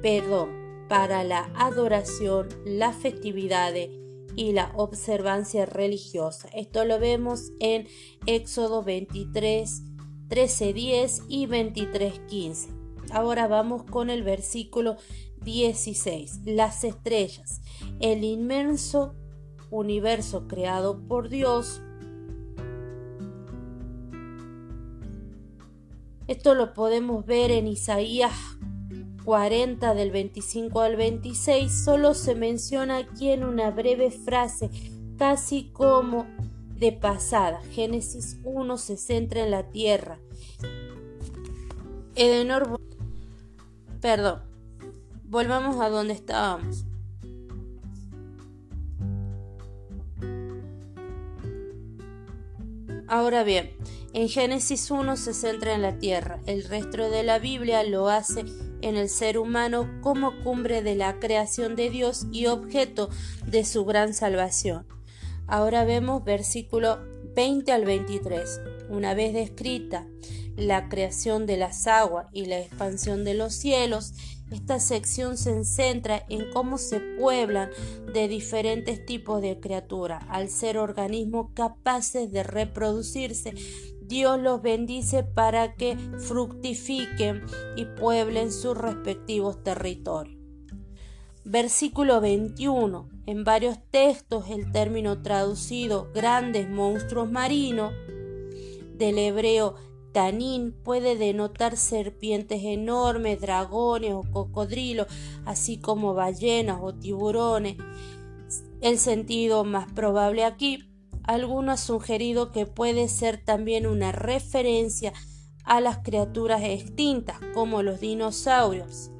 perdón, 0.02 0.86
para 0.88 1.22
la 1.24 1.50
adoración, 1.54 2.48
las 2.64 2.96
festividades 2.96 3.90
y 4.36 4.52
la 4.52 4.72
observancia 4.74 5.66
religiosa. 5.66 6.48
Esto 6.52 6.84
lo 6.84 6.98
vemos 6.98 7.52
en 7.60 7.86
Éxodo 8.26 8.82
23, 8.82 9.82
13, 10.28 10.72
10 10.72 11.22
y 11.28 11.46
23, 11.46 12.20
15. 12.28 12.68
Ahora 13.12 13.48
vamos 13.48 13.84
con 13.84 14.10
el 14.10 14.22
versículo 14.22 14.96
16. 15.42 16.40
Las 16.44 16.84
estrellas, 16.84 17.60
el 18.00 18.24
inmenso 18.24 19.14
universo 19.70 20.46
creado 20.46 21.06
por 21.06 21.28
Dios. 21.28 21.82
Esto 26.30 26.54
lo 26.54 26.74
podemos 26.74 27.26
ver 27.26 27.50
en 27.50 27.66
Isaías 27.66 28.32
40 29.24 29.94
del 29.94 30.12
25 30.12 30.80
al 30.80 30.94
26. 30.94 31.84
Solo 31.84 32.14
se 32.14 32.36
menciona 32.36 32.98
aquí 32.98 33.30
en 33.30 33.42
una 33.42 33.72
breve 33.72 34.12
frase, 34.12 34.70
casi 35.18 35.70
como 35.72 36.28
de 36.78 36.92
pasada. 36.92 37.60
Génesis 37.72 38.38
1 38.44 38.78
se 38.78 38.96
centra 38.96 39.42
en 39.42 39.50
la 39.50 39.72
tierra. 39.72 40.20
Edenor, 42.14 42.78
perdón, 44.00 44.42
Volvamos 45.24 45.80
a 45.80 45.88
donde 45.88 46.12
estábamos. 46.12 46.84
Ahora 53.08 53.42
bien, 53.42 53.72
en 54.12 54.28
Génesis 54.28 54.90
1 54.90 55.16
se 55.16 55.34
centra 55.34 55.74
en 55.74 55.82
la 55.82 55.98
tierra, 55.98 56.40
el 56.46 56.64
resto 56.64 57.10
de 57.10 57.22
la 57.22 57.38
Biblia 57.38 57.84
lo 57.84 58.08
hace 58.08 58.44
en 58.82 58.96
el 58.96 59.08
ser 59.08 59.38
humano 59.38 59.88
como 60.00 60.40
cumbre 60.42 60.82
de 60.82 60.96
la 60.96 61.20
creación 61.20 61.76
de 61.76 61.90
Dios 61.90 62.26
y 62.32 62.46
objeto 62.46 63.08
de 63.46 63.64
su 63.64 63.84
gran 63.84 64.14
salvación. 64.14 64.86
Ahora 65.46 65.84
vemos 65.84 66.24
versículo 66.24 66.98
20 67.34 67.72
al 67.72 67.84
23. 67.84 68.60
Una 68.88 69.14
vez 69.14 69.32
descrita 69.32 70.06
la 70.56 70.88
creación 70.88 71.46
de 71.46 71.56
las 71.56 71.86
aguas 71.86 72.26
y 72.32 72.46
la 72.46 72.58
expansión 72.58 73.24
de 73.24 73.34
los 73.34 73.54
cielos, 73.54 74.12
esta 74.50 74.80
sección 74.80 75.36
se 75.36 75.64
centra 75.64 76.24
en 76.28 76.50
cómo 76.50 76.76
se 76.76 76.98
pueblan 77.00 77.70
de 78.12 78.26
diferentes 78.26 79.04
tipos 79.06 79.40
de 79.40 79.60
criaturas. 79.60 80.24
Al 80.28 80.48
ser 80.48 80.76
organismos 80.76 81.52
capaces 81.54 82.32
de 82.32 82.42
reproducirse, 82.42 83.54
Dios 84.10 84.40
los 84.40 84.60
bendice 84.60 85.22
para 85.22 85.76
que 85.76 85.96
fructifiquen 86.18 87.44
y 87.76 87.84
pueblen 87.84 88.50
sus 88.50 88.76
respectivos 88.76 89.62
territorios. 89.62 90.36
Versículo 91.44 92.20
21. 92.20 93.08
En 93.26 93.44
varios 93.44 93.78
textos 93.92 94.50
el 94.50 94.72
término 94.72 95.22
traducido 95.22 96.10
grandes 96.12 96.68
monstruos 96.68 97.30
marinos 97.30 97.92
del 98.96 99.16
hebreo 99.16 99.76
Tanín 100.10 100.72
puede 100.72 101.14
denotar 101.14 101.76
serpientes 101.76 102.64
enormes, 102.64 103.40
dragones 103.40 104.12
o 104.12 104.22
cocodrilos, 104.22 105.06
así 105.44 105.78
como 105.78 106.14
ballenas 106.14 106.80
o 106.82 106.92
tiburones. 106.92 107.76
El 108.80 108.98
sentido 108.98 109.62
más 109.62 109.92
probable 109.92 110.44
aquí, 110.44 110.89
alguno 111.24 111.72
ha 111.72 111.76
sugerido 111.76 112.52
que 112.52 112.66
puede 112.66 113.08
ser 113.08 113.42
también 113.42 113.86
una 113.86 114.12
referencia 114.12 115.12
a 115.64 115.80
las 115.80 115.98
criaturas 115.98 116.62
extintas 116.64 117.38
como 117.54 117.82
los 117.82 118.00
dinosaurios. 118.00 119.10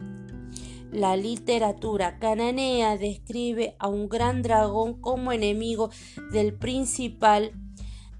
La 0.93 1.17
literatura 1.17 2.19
cananea 2.19 2.97
describe 2.97 3.77
a 3.79 3.87
un 3.87 4.09
gran 4.09 4.43
dragón 4.43 5.01
como 5.01 5.31
enemigo 5.31 5.91
del 6.33 6.55
principal 6.55 7.53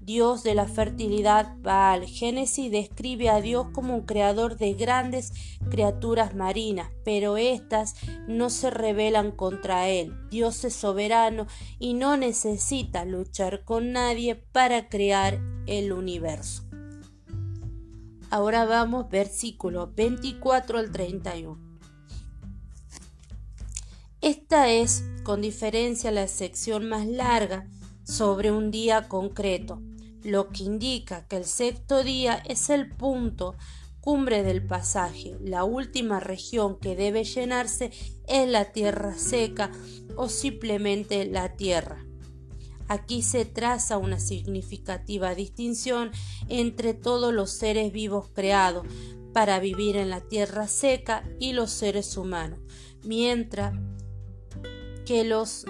dios 0.01 0.41
de 0.43 0.55
la 0.55 0.67
fertilidad 0.67 1.55
Baal. 1.59 2.05
Génesis 2.05 2.71
describe 2.71 3.29
a 3.29 3.39
Dios 3.39 3.67
como 3.71 3.95
un 3.95 4.01
creador 4.01 4.57
de 4.57 4.73
grandes 4.73 5.31
criaturas 5.69 6.35
marinas, 6.35 6.89
pero 7.05 7.37
éstas 7.37 7.95
no 8.27 8.49
se 8.49 8.71
rebelan 8.71 9.31
contra 9.31 9.87
él. 9.89 10.13
Dios 10.29 10.65
es 10.65 10.73
soberano 10.73 11.45
y 11.79 11.93
no 11.93 12.17
necesita 12.17 13.05
luchar 13.05 13.63
con 13.63 13.91
nadie 13.91 14.35
para 14.35 14.89
crear 14.89 15.39
el 15.67 15.93
universo. 15.93 16.63
Ahora 18.31 18.65
vamos 18.65 19.09
versículo 19.09 19.91
24 19.95 20.79
al 20.79 20.91
31. 20.91 21.59
Esta 24.21 24.69
es, 24.69 25.03
con 25.23 25.41
diferencia, 25.41 26.11
la 26.11 26.27
sección 26.27 26.87
más 26.87 27.07
larga 27.07 27.67
sobre 28.03 28.51
un 28.51 28.71
día 28.71 29.07
concreto 29.07 29.81
lo 30.23 30.49
que 30.49 30.63
indica 30.63 31.25
que 31.27 31.37
el 31.37 31.45
sexto 31.45 32.03
día 32.03 32.41
es 32.47 32.69
el 32.69 32.89
punto 32.89 33.55
cumbre 34.01 34.43
del 34.43 34.65
pasaje. 34.65 35.37
La 35.41 35.63
última 35.63 36.19
región 36.19 36.79
que 36.79 36.95
debe 36.95 37.23
llenarse 37.23 37.91
es 38.27 38.49
la 38.49 38.71
tierra 38.71 39.17
seca 39.17 39.71
o 40.15 40.27
simplemente 40.27 41.25
la 41.25 41.55
tierra. 41.55 42.03
Aquí 42.87 43.21
se 43.21 43.45
traza 43.45 43.97
una 43.97 44.19
significativa 44.19 45.33
distinción 45.33 46.11
entre 46.49 46.93
todos 46.93 47.33
los 47.33 47.51
seres 47.51 47.93
vivos 47.93 48.29
creados 48.33 48.85
para 49.33 49.59
vivir 49.59 49.95
en 49.95 50.09
la 50.09 50.19
tierra 50.19 50.67
seca 50.67 51.23
y 51.39 51.53
los 51.53 51.71
seres 51.71 52.17
humanos, 52.17 52.59
mientras 53.03 53.73
que 55.05 55.23
los 55.23 55.65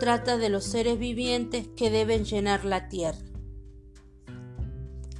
trata 0.00 0.38
de 0.38 0.48
los 0.48 0.64
seres 0.64 0.98
vivientes 0.98 1.68
que 1.76 1.90
deben 1.90 2.24
llenar 2.24 2.64
la 2.64 2.88
tierra. 2.88 3.35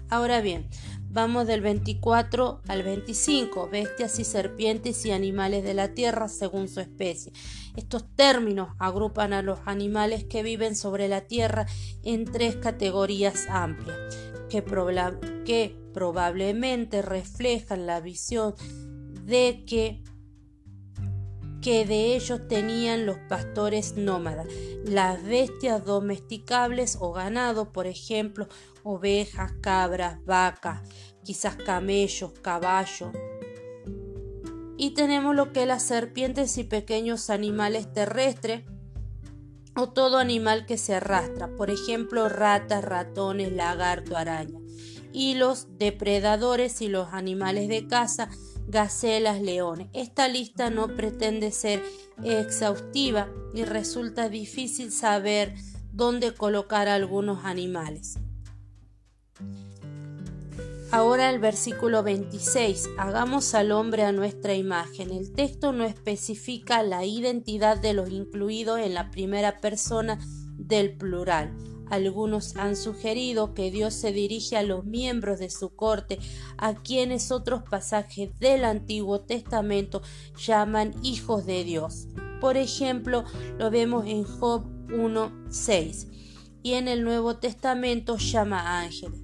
Ahora 0.09 0.41
bien, 0.41 0.69
vamos 1.11 1.49
del 1.49 1.63
24 1.63 2.61
al 2.69 2.83
25, 2.85 3.69
bestias 3.69 4.21
y 4.21 4.25
serpientes 4.25 5.05
y 5.05 5.11
animales 5.11 5.65
de 5.65 5.75
la 5.75 5.95
tierra 5.95 6.29
según 6.29 6.69
su 6.69 6.79
especie. 6.79 7.33
Estos 7.75 8.05
términos 8.15 8.69
agrupan 8.79 9.33
a 9.33 9.43
los 9.43 9.59
animales 9.65 10.25
que 10.25 10.45
viven 10.45 10.77
sobre 10.77 11.09
la 11.09 11.23
tierra 11.23 11.67
en 12.05 12.25
tres 12.25 12.55
categorías 12.55 13.47
amplias, 13.49 13.99
que, 14.49 14.63
que 15.45 15.77
probablemente 15.93 17.03
reflejan 17.03 17.87
la 17.87 18.01
visión 18.01 18.55
de 19.25 19.65
que 19.67 20.05
que 21.67 21.85
de 21.85 22.15
ellos 22.15 22.47
tenían 22.47 23.07
los 23.07 23.19
pastores 23.29 23.97
nómadas. 23.97 24.47
Las 24.85 25.21
bestias 25.25 25.85
domesticables 25.85 26.97
o 27.01 27.13
ganado, 27.13 27.73
por 27.73 27.89
ejemplo, 27.89 28.47
ovejas, 28.87 29.53
cabras, 29.61 30.25
vacas, 30.25 30.81
quizás 31.25 31.57
camellos, 31.57 32.33
caballos. 32.41 33.11
Y 34.79 34.91
tenemos 34.95 35.35
lo 35.35 35.53
que 35.53 35.67
las 35.67 35.83
serpientes 35.83 36.57
y 36.57 36.65
pequeños 36.65 37.29
animales 37.31 37.93
terrestres 37.93 38.63
o 39.75 39.89
todo 39.89 40.19
animal 40.19 40.67
que 40.67 40.79
se 40.79 40.95
arrastra, 40.95 41.49
por 41.57 41.71
ejemplo, 41.71 42.29
ratas, 42.29 42.85
ratones, 42.85 43.53
lagarto, 43.53 44.17
araña. 44.17 44.61
Y 45.13 45.35
los 45.35 45.79
depredadores 45.79 46.81
y 46.81 46.89
los 46.89 47.09
animales 47.13 47.69
de 47.69 47.89
caza 47.89 48.29
gacelas, 48.69 49.41
leones. 49.41 49.89
Esta 49.93 50.29
lista 50.29 50.71
no 50.71 50.89
pretende 50.89 51.51
ser 51.51 51.83
exhaustiva 52.23 53.29
y 53.55 53.65
resulta 53.65 54.29
difícil 54.29 54.93
saber 54.93 55.55
dónde 55.93 56.35
colocar 56.35 56.89
algunos 56.89 57.45
animales. 57.45 58.19
Ahora 60.93 61.31
el 61.31 61.41
versículo 61.41 62.03
26, 62.03 62.91
hagamos 62.97 63.55
al 63.55 63.73
hombre 63.73 64.05
a 64.05 64.13
nuestra 64.13 64.55
imagen. 64.55 65.11
El 65.11 65.33
texto 65.33 65.73
no 65.73 65.85
especifica 65.85 66.83
la 66.85 67.05
identidad 67.05 67.77
de 67.77 67.93
los 67.93 68.11
incluidos 68.11 68.79
en 68.79 68.95
la 68.95 69.11
primera 69.11 69.59
persona 69.59 70.19
del 70.57 70.97
plural. 70.97 71.53
Algunos 71.91 72.57
han 72.57 72.77
sugerido 72.77 73.53
que 73.53 73.71
Dios 73.71 73.95
se 73.95 74.13
dirige 74.13 74.57
a 74.57 74.63
los 74.63 74.85
miembros 74.85 75.39
de 75.39 75.51
su 75.51 75.75
corte, 75.75 76.19
a 76.57 76.75
quienes 76.75 77.31
otros 77.31 77.63
pasajes 77.69 78.39
del 78.39 78.65
Antiguo 78.65 79.21
Testamento 79.21 80.03
llaman 80.39 80.95
hijos 81.03 81.47
de 81.47 81.65
Dios. 81.65 82.07
Por 82.41 82.57
ejemplo, 82.57 83.25
lo 83.59 83.71
vemos 83.71 84.07
en 84.07 84.25
Job 84.25 84.65
1.6 84.89 86.26
y 86.67 86.75
en 86.75 86.89
el 86.89 87.05
Nuevo 87.05 87.37
Testamento 87.37 88.17
llama 88.17 88.81
ángeles. 88.81 89.21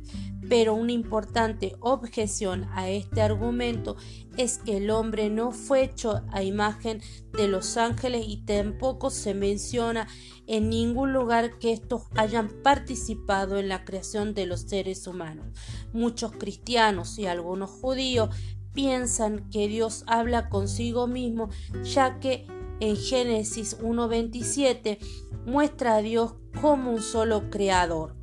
Pero 0.48 0.74
una 0.74 0.92
importante 0.92 1.74
objeción 1.80 2.68
a 2.72 2.88
este 2.88 3.20
argumento 3.20 3.96
es 4.36 4.58
que 4.58 4.76
el 4.76 4.90
hombre 4.90 5.28
no 5.28 5.50
fue 5.50 5.82
hecho 5.82 6.22
a 6.30 6.44
imagen 6.44 7.02
de 7.32 7.48
los 7.48 7.76
ángeles 7.76 8.26
y 8.28 8.44
tampoco 8.44 9.10
se 9.10 9.34
menciona 9.34 10.06
en 10.46 10.70
ningún 10.70 11.12
lugar 11.12 11.58
que 11.58 11.72
estos 11.72 12.02
hayan 12.14 12.48
participado 12.62 13.58
en 13.58 13.68
la 13.68 13.84
creación 13.84 14.34
de 14.34 14.46
los 14.46 14.60
seres 14.60 15.08
humanos. 15.08 15.46
Muchos 15.92 16.30
cristianos 16.30 17.18
y 17.18 17.26
algunos 17.26 17.70
judíos 17.70 18.28
piensan 18.72 19.50
que 19.50 19.66
Dios 19.66 20.04
habla 20.06 20.48
consigo 20.48 21.08
mismo, 21.08 21.50
ya 21.82 22.20
que 22.20 22.46
en 22.78 22.96
Génesis 22.96 23.78
1.27 23.80 24.98
muestra 25.44 25.96
a 25.96 26.02
Dios 26.02 26.34
como 26.60 26.90
un 26.90 27.02
solo 27.02 27.50
creador. 27.50 28.14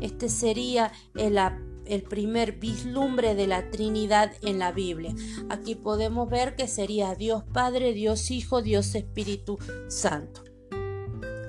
Este 0.00 0.28
sería 0.28 0.92
el 1.14 1.38
el 1.86 2.02
primer 2.02 2.58
vislumbre 2.58 3.34
de 3.34 3.46
la 3.46 3.70
Trinidad 3.70 4.32
en 4.42 4.58
la 4.58 4.72
Biblia. 4.72 5.14
Aquí 5.48 5.76
podemos 5.76 6.28
ver 6.28 6.56
que 6.56 6.66
sería 6.66 7.14
Dios 7.14 7.44
Padre, 7.52 7.92
Dios 7.92 8.30
Hijo, 8.30 8.60
Dios 8.60 8.94
Espíritu 8.94 9.56
Santo. 9.88 10.42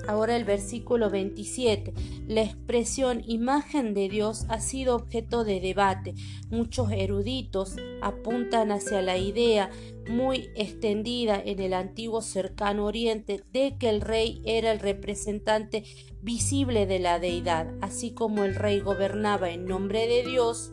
Ahora 0.08 0.36
el 0.36 0.44
versículo 0.46 1.10
27. 1.10 1.92
La 2.26 2.40
expresión 2.40 3.22
imagen 3.26 3.92
de 3.92 4.08
Dios 4.08 4.46
ha 4.48 4.58
sido 4.58 4.96
objeto 4.96 5.44
de 5.44 5.60
debate. 5.60 6.14
Muchos 6.48 6.90
eruditos 6.90 7.76
apuntan 8.00 8.72
hacia 8.72 9.02
la 9.02 9.18
idea 9.18 9.68
muy 10.08 10.48
extendida 10.56 11.38
en 11.44 11.60
el 11.60 11.74
antiguo 11.74 12.22
cercano 12.22 12.86
oriente 12.86 13.44
de 13.52 13.76
que 13.76 13.90
el 13.90 14.00
rey 14.00 14.40
era 14.46 14.72
el 14.72 14.80
representante 14.80 15.84
visible 16.22 16.86
de 16.86 17.00
la 17.00 17.18
deidad, 17.18 17.68
así 17.82 18.14
como 18.14 18.44
el 18.44 18.54
rey 18.54 18.80
gobernaba 18.80 19.50
en 19.50 19.66
nombre 19.66 20.06
de 20.06 20.24
Dios 20.24 20.72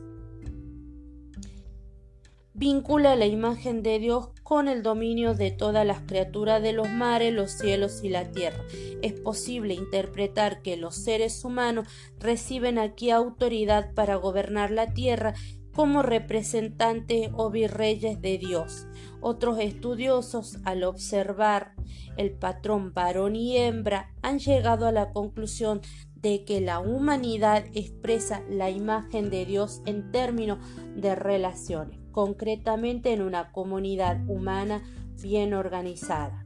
vincula 2.58 3.18
la 3.18 3.26
imagen 3.26 3.84
de 3.84 4.00
Dios 4.00 4.30
con 4.42 4.70
el 4.70 4.82
dominio 4.82 5.34
de 5.34 5.52
todas 5.52 5.86
las 5.86 6.00
criaturas 6.02 6.64
de 6.64 6.72
los 6.72 6.90
mares, 6.90 7.34
los 7.34 7.52
cielos 7.52 8.02
y 8.02 8.10
la 8.10 8.32
tierra. 8.32 8.64
Es 9.02 9.12
posible 9.12 9.74
interpretar 9.74 10.62
que 10.62 10.78
los 10.78 10.96
seres 10.96 11.44
humanos 11.44 11.88
reciben 12.18 12.80
aquí 12.80 13.12
autoridad 13.12 13.94
para 13.94 14.16
gobernar 14.16 14.72
la 14.72 14.94
tierra 14.94 15.34
como 15.74 16.02
representantes 16.02 17.30
o 17.34 17.52
virreyes 17.52 18.22
de 18.22 18.38
Dios. 18.38 18.88
Otros 19.20 19.60
estudiosos, 19.60 20.60
al 20.64 20.86
observar 20.86 21.74
el 22.16 22.32
patrón 22.32 22.94
varón 22.94 23.36
y 23.36 23.58
hembra, 23.58 24.14
han 24.22 24.40
llegado 24.40 24.88
a 24.88 24.94
la 24.94 25.12
conclusión 25.12 25.82
de 26.16 26.46
que 26.46 26.62
la 26.62 26.80
humanidad 26.80 27.66
expresa 27.74 28.44
la 28.50 28.70
imagen 28.70 29.30
de 29.30 29.46
Dios 29.46 29.82
en 29.86 30.10
términos 30.12 30.60
de 30.96 31.16
relaciones 31.16 32.05
concretamente 32.16 33.12
en 33.12 33.22
una 33.22 33.52
comunidad 33.52 34.18
humana 34.30 34.82
bien 35.22 35.54
organizada. 35.54 36.46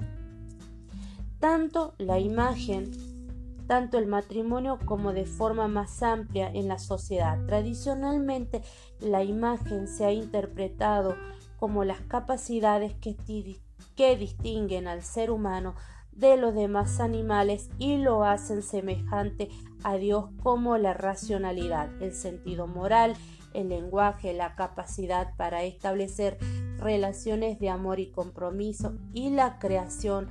Tanto 1.38 1.94
la 2.00 2.18
imagen, 2.18 2.90
tanto 3.68 4.00
el 4.00 4.08
matrimonio 4.08 4.80
como 4.84 5.14
de 5.14 5.28
forma 5.28 5.68
más 5.68 6.02
amplia 6.02 6.50
en 6.52 6.68
la 6.68 6.80
sociedad. 6.80 7.38
Tradicionalmente 7.46 8.64
la 9.00 9.24
imagen 9.24 9.88
se 9.88 10.06
ha 10.06 10.12
interpretado 10.12 11.16
como 11.60 11.84
las 11.84 12.02
capacidades 12.02 12.96
que, 12.96 13.16
que 13.96 14.18
distinguen 14.18 14.88
al 14.88 15.04
ser 15.04 15.30
humano 15.30 15.76
de 16.12 16.36
los 16.36 16.56
demás 16.56 17.00
animales 17.00 17.70
y 17.78 17.98
lo 17.98 18.24
hacen 18.24 18.64
semejante 18.64 19.50
a 19.84 19.98
Dios 19.98 20.32
como 20.42 20.80
la 20.80 20.96
racionalidad, 20.96 22.02
el 22.02 22.16
sentido 22.16 22.66
moral 22.66 23.14
el 23.54 23.70
lenguaje, 23.70 24.34
la 24.34 24.56
capacidad 24.56 25.36
para 25.36 25.64
establecer 25.64 26.38
relaciones 26.78 27.60
de 27.60 27.70
amor 27.70 28.00
y 28.00 28.12
compromiso 28.12 28.98
y 29.14 29.30
la 29.30 29.60
creación 29.60 30.28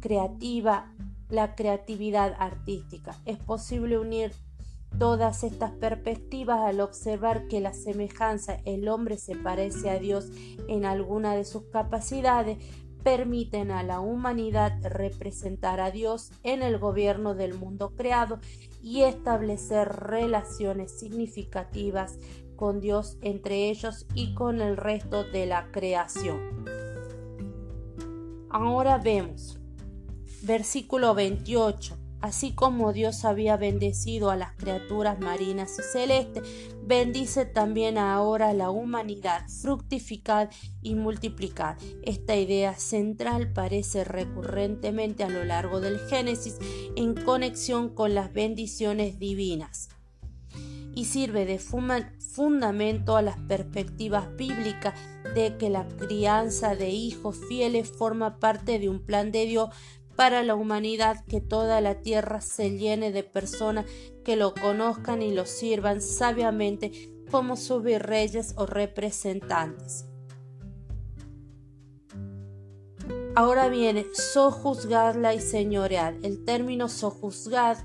creativa, 0.00 0.92
la 1.28 1.54
creatividad 1.54 2.34
artística. 2.38 3.16
Es 3.24 3.38
posible 3.38 3.98
unir 3.98 4.32
todas 4.98 5.44
estas 5.44 5.70
perspectivas 5.72 6.60
al 6.60 6.80
observar 6.80 7.46
que 7.46 7.60
la 7.60 7.72
semejanza 7.72 8.58
el 8.64 8.88
hombre 8.88 9.16
se 9.16 9.36
parece 9.36 9.90
a 9.90 9.98
Dios 9.98 10.30
en 10.68 10.84
alguna 10.84 11.34
de 11.36 11.44
sus 11.44 11.64
capacidades, 11.64 12.58
permiten 13.04 13.70
a 13.70 13.82
la 13.82 14.00
humanidad 14.00 14.72
representar 14.82 15.80
a 15.80 15.90
Dios 15.90 16.32
en 16.42 16.62
el 16.62 16.78
gobierno 16.78 17.34
del 17.34 17.54
mundo 17.54 17.94
creado 17.96 18.40
y 18.82 19.02
establecer 19.02 19.88
relaciones 19.88 20.98
significativas 20.98 22.18
con 22.56 22.80
Dios 22.80 23.18
entre 23.22 23.70
ellos 23.70 24.06
y 24.14 24.34
con 24.34 24.60
el 24.60 24.76
resto 24.76 25.24
de 25.24 25.46
la 25.46 25.70
creación. 25.70 26.64
Ahora 28.50 28.98
vemos 28.98 29.58
versículo 30.42 31.14
28 31.14 31.99
Así 32.20 32.52
como 32.52 32.92
Dios 32.92 33.24
había 33.24 33.56
bendecido 33.56 34.30
a 34.30 34.36
las 34.36 34.52
criaturas 34.52 35.18
marinas 35.20 35.78
y 35.78 35.82
celestes, 35.82 36.42
bendice 36.82 37.46
también 37.46 37.96
ahora 37.96 38.50
a 38.50 38.54
la 38.54 38.70
humanidad, 38.70 39.48
fructificad 39.48 40.50
y 40.82 40.96
multiplicad. 40.96 41.78
Esta 42.02 42.36
idea 42.36 42.74
central 42.74 43.52
parece 43.52 44.04
recurrentemente 44.04 45.24
a 45.24 45.30
lo 45.30 45.44
largo 45.44 45.80
del 45.80 45.98
Génesis 46.08 46.58
en 46.94 47.14
conexión 47.14 47.88
con 47.88 48.14
las 48.14 48.32
bendiciones 48.34 49.18
divinas 49.18 49.88
y 50.94 51.04
sirve 51.04 51.46
de 51.46 51.58
fundamento 51.58 53.16
a 53.16 53.22
las 53.22 53.38
perspectivas 53.38 54.36
bíblicas 54.36 54.94
de 55.34 55.56
que 55.56 55.70
la 55.70 55.86
crianza 55.86 56.74
de 56.74 56.90
hijos 56.90 57.38
fieles 57.48 57.90
forma 57.90 58.38
parte 58.38 58.78
de 58.78 58.88
un 58.88 59.00
plan 59.00 59.30
de 59.30 59.46
Dios 59.46 59.70
para 60.20 60.42
la 60.42 60.54
humanidad 60.54 61.24
que 61.24 61.40
toda 61.40 61.80
la 61.80 62.02
tierra 62.02 62.42
se 62.42 62.76
llene 62.76 63.10
de 63.10 63.22
personas 63.22 63.86
que 64.22 64.36
lo 64.36 64.52
conozcan 64.52 65.22
y 65.22 65.32
lo 65.32 65.46
sirvan 65.46 66.02
sabiamente 66.02 66.92
como 67.30 67.56
sus 67.56 67.82
virreyes 67.82 68.52
o 68.58 68.66
representantes. 68.66 70.04
Ahora 73.34 73.68
viene 73.68 74.04
sojuzgarla 74.12 75.32
y 75.32 75.40
señorear. 75.40 76.18
El 76.22 76.44
término 76.44 76.90
sojuzgad 76.90 77.78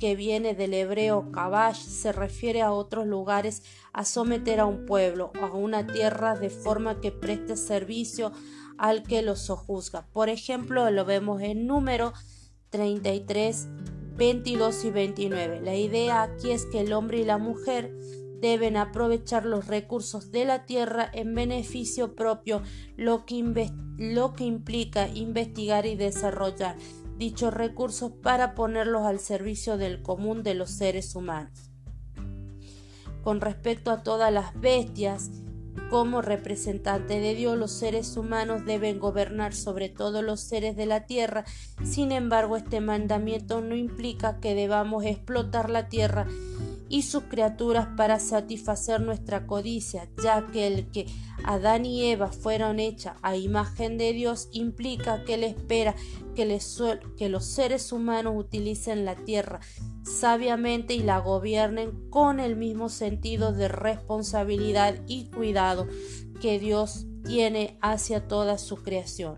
que 0.00 0.16
viene 0.16 0.54
del 0.54 0.74
hebreo 0.74 1.30
kabash 1.30 1.84
se 1.84 2.10
refiere 2.10 2.62
a 2.62 2.72
otros 2.72 3.06
lugares 3.06 3.62
a 3.92 4.04
someter 4.04 4.58
a 4.58 4.66
un 4.66 4.86
pueblo 4.86 5.30
o 5.40 5.44
a 5.44 5.54
una 5.54 5.86
tierra 5.86 6.34
de 6.34 6.50
forma 6.50 7.00
que 7.00 7.12
preste 7.12 7.56
servicio 7.56 8.32
al 8.78 9.02
que 9.02 9.22
lo 9.22 9.36
sojuzga. 9.36 10.06
Por 10.12 10.28
ejemplo, 10.28 10.90
lo 10.90 11.04
vemos 11.04 11.42
en 11.42 11.66
número 11.66 12.12
33, 12.70 13.68
22 14.16 14.84
y 14.84 14.90
29. 14.90 15.60
La 15.60 15.74
idea 15.74 16.22
aquí 16.22 16.50
es 16.50 16.66
que 16.66 16.80
el 16.80 16.92
hombre 16.92 17.18
y 17.20 17.24
la 17.24 17.38
mujer 17.38 17.94
deben 18.40 18.76
aprovechar 18.76 19.46
los 19.46 19.66
recursos 19.66 20.30
de 20.30 20.44
la 20.44 20.66
tierra 20.66 21.10
en 21.12 21.34
beneficio 21.34 22.14
propio, 22.14 22.62
lo 22.96 23.24
que, 23.24 23.72
lo 23.98 24.32
que 24.34 24.44
implica 24.44 25.08
investigar 25.08 25.86
y 25.86 25.96
desarrollar 25.96 26.76
dichos 27.16 27.52
recursos 27.54 28.12
para 28.12 28.54
ponerlos 28.54 29.04
al 29.04 29.20
servicio 29.20 29.78
del 29.78 30.02
común 30.02 30.42
de 30.42 30.54
los 30.54 30.70
seres 30.70 31.14
humanos. 31.14 31.70
Con 33.22 33.40
respecto 33.40 33.90
a 33.90 34.02
todas 34.02 34.32
las 34.32 34.58
bestias, 34.60 35.30
como 35.90 36.22
representante 36.22 37.20
de 37.20 37.34
Dios, 37.34 37.56
los 37.56 37.72
seres 37.72 38.16
humanos 38.16 38.64
deben 38.64 38.98
gobernar 38.98 39.54
sobre 39.54 39.88
todos 39.88 40.24
los 40.24 40.40
seres 40.40 40.76
de 40.76 40.86
la 40.86 41.06
tierra. 41.06 41.44
Sin 41.84 42.12
embargo, 42.12 42.56
este 42.56 42.80
mandamiento 42.80 43.60
no 43.60 43.76
implica 43.76 44.40
que 44.40 44.54
debamos 44.54 45.04
explotar 45.04 45.70
la 45.70 45.88
tierra 45.88 46.26
y 46.88 47.02
sus 47.02 47.24
criaturas 47.24 47.88
para 47.96 48.20
satisfacer 48.20 49.00
nuestra 49.00 49.46
codicia, 49.46 50.08
ya 50.22 50.46
que 50.46 50.66
el 50.66 50.90
que 50.90 51.06
Adán 51.44 51.84
y 51.84 52.04
Eva 52.04 52.28
fueron 52.28 52.80
hechas 52.80 53.16
a 53.22 53.36
imagen 53.36 53.98
de 53.98 54.12
Dios 54.12 54.48
implica 54.52 55.24
que 55.24 55.34
Él 55.34 55.44
espera 55.44 55.94
que, 56.34 56.60
que 57.16 57.28
los 57.28 57.44
seres 57.44 57.92
humanos 57.92 58.34
utilicen 58.36 59.04
la 59.04 59.16
tierra 59.16 59.60
sabiamente 60.06 60.94
y 60.94 61.02
la 61.02 61.18
gobiernen 61.18 62.08
con 62.10 62.40
el 62.40 62.56
mismo 62.56 62.88
sentido 62.88 63.52
de 63.52 63.68
responsabilidad 63.68 64.94
y 65.06 65.30
cuidado 65.30 65.86
que 66.40 66.58
Dios 66.58 67.06
tiene 67.24 67.76
hacia 67.82 68.28
toda 68.28 68.56
su 68.58 68.76
creación. 68.76 69.34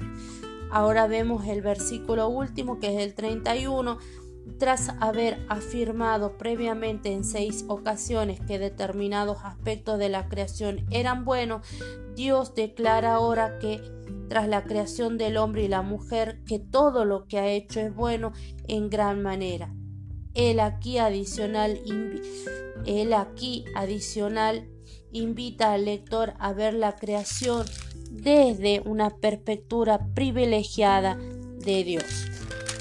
Ahora 0.71 1.07
vemos 1.07 1.47
el 1.47 1.63
versículo 1.63 2.29
último 2.29 2.79
que 2.79 2.95
es 2.95 3.03
el 3.03 3.15
31 3.15 3.99
tras 4.59 4.91
haber 5.01 5.39
afirmado 5.49 6.37
previamente 6.37 7.13
en 7.13 7.25
seis 7.25 7.65
ocasiones 7.69 8.41
que 8.41 8.59
determinados 8.59 9.39
aspectos 9.45 9.99
de 9.99 10.09
la 10.09 10.29
creación 10.29 10.87
eran 10.91 11.25
buenos, 11.25 11.67
Dios 12.15 12.55
declara 12.55 13.15
ahora 13.15 13.59
que 13.59 13.81
tras 14.29 14.49
la 14.49 14.65
creación 14.65 15.17
del 15.17 15.37
hombre 15.37 15.65
y 15.65 15.69
la 15.69 15.83
mujer, 15.83 16.43
que 16.45 16.59
todo 16.59 17.05
lo 17.05 17.27
que 17.27 17.39
ha 17.39 17.49
hecho 17.49 17.81
es 17.81 17.95
bueno 17.95 18.33
en 18.67 18.91
gran 18.91 19.23
manera. 19.23 19.73
Él 20.39 20.61
aquí 20.61 20.99
adicional, 20.99 21.81
él 22.87 23.13
aquí 23.13 23.65
adicional 23.75 24.69
invita 25.11 25.73
al 25.73 25.87
lector 25.87 26.35
a 26.39 26.53
ver 26.53 26.75
la 26.75 26.95
creación 26.95 27.67
desde 28.13 28.81
una 28.85 29.17
perspectiva 29.17 29.99
privilegiada 30.15 31.17
de 31.17 31.83
Dios. 31.83 32.05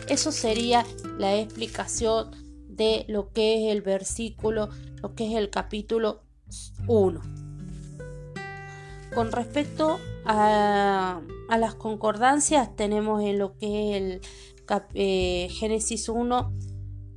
Eso 0.07 0.31
sería 0.31 0.85
la 1.17 1.35
explicación 1.35 2.29
de 2.69 3.05
lo 3.07 3.31
que 3.31 3.55
es 3.55 3.75
el 3.75 3.81
versículo, 3.81 4.69
lo 5.01 5.15
que 5.15 5.25
es 5.25 5.35
el 5.35 5.49
capítulo 5.49 6.21
1. 6.87 7.21
Con 9.15 9.31
respecto 9.31 9.97
a, 10.25 11.21
las 11.57 11.73
concordancias, 11.73 12.75
tenemos 12.75 13.23
en 13.23 13.39
lo 13.39 13.57
que 13.57 13.89
es 13.89 13.97
el 13.97 14.21
eh, 14.93 15.47
Génesis 15.49 16.07
1, 16.07 16.53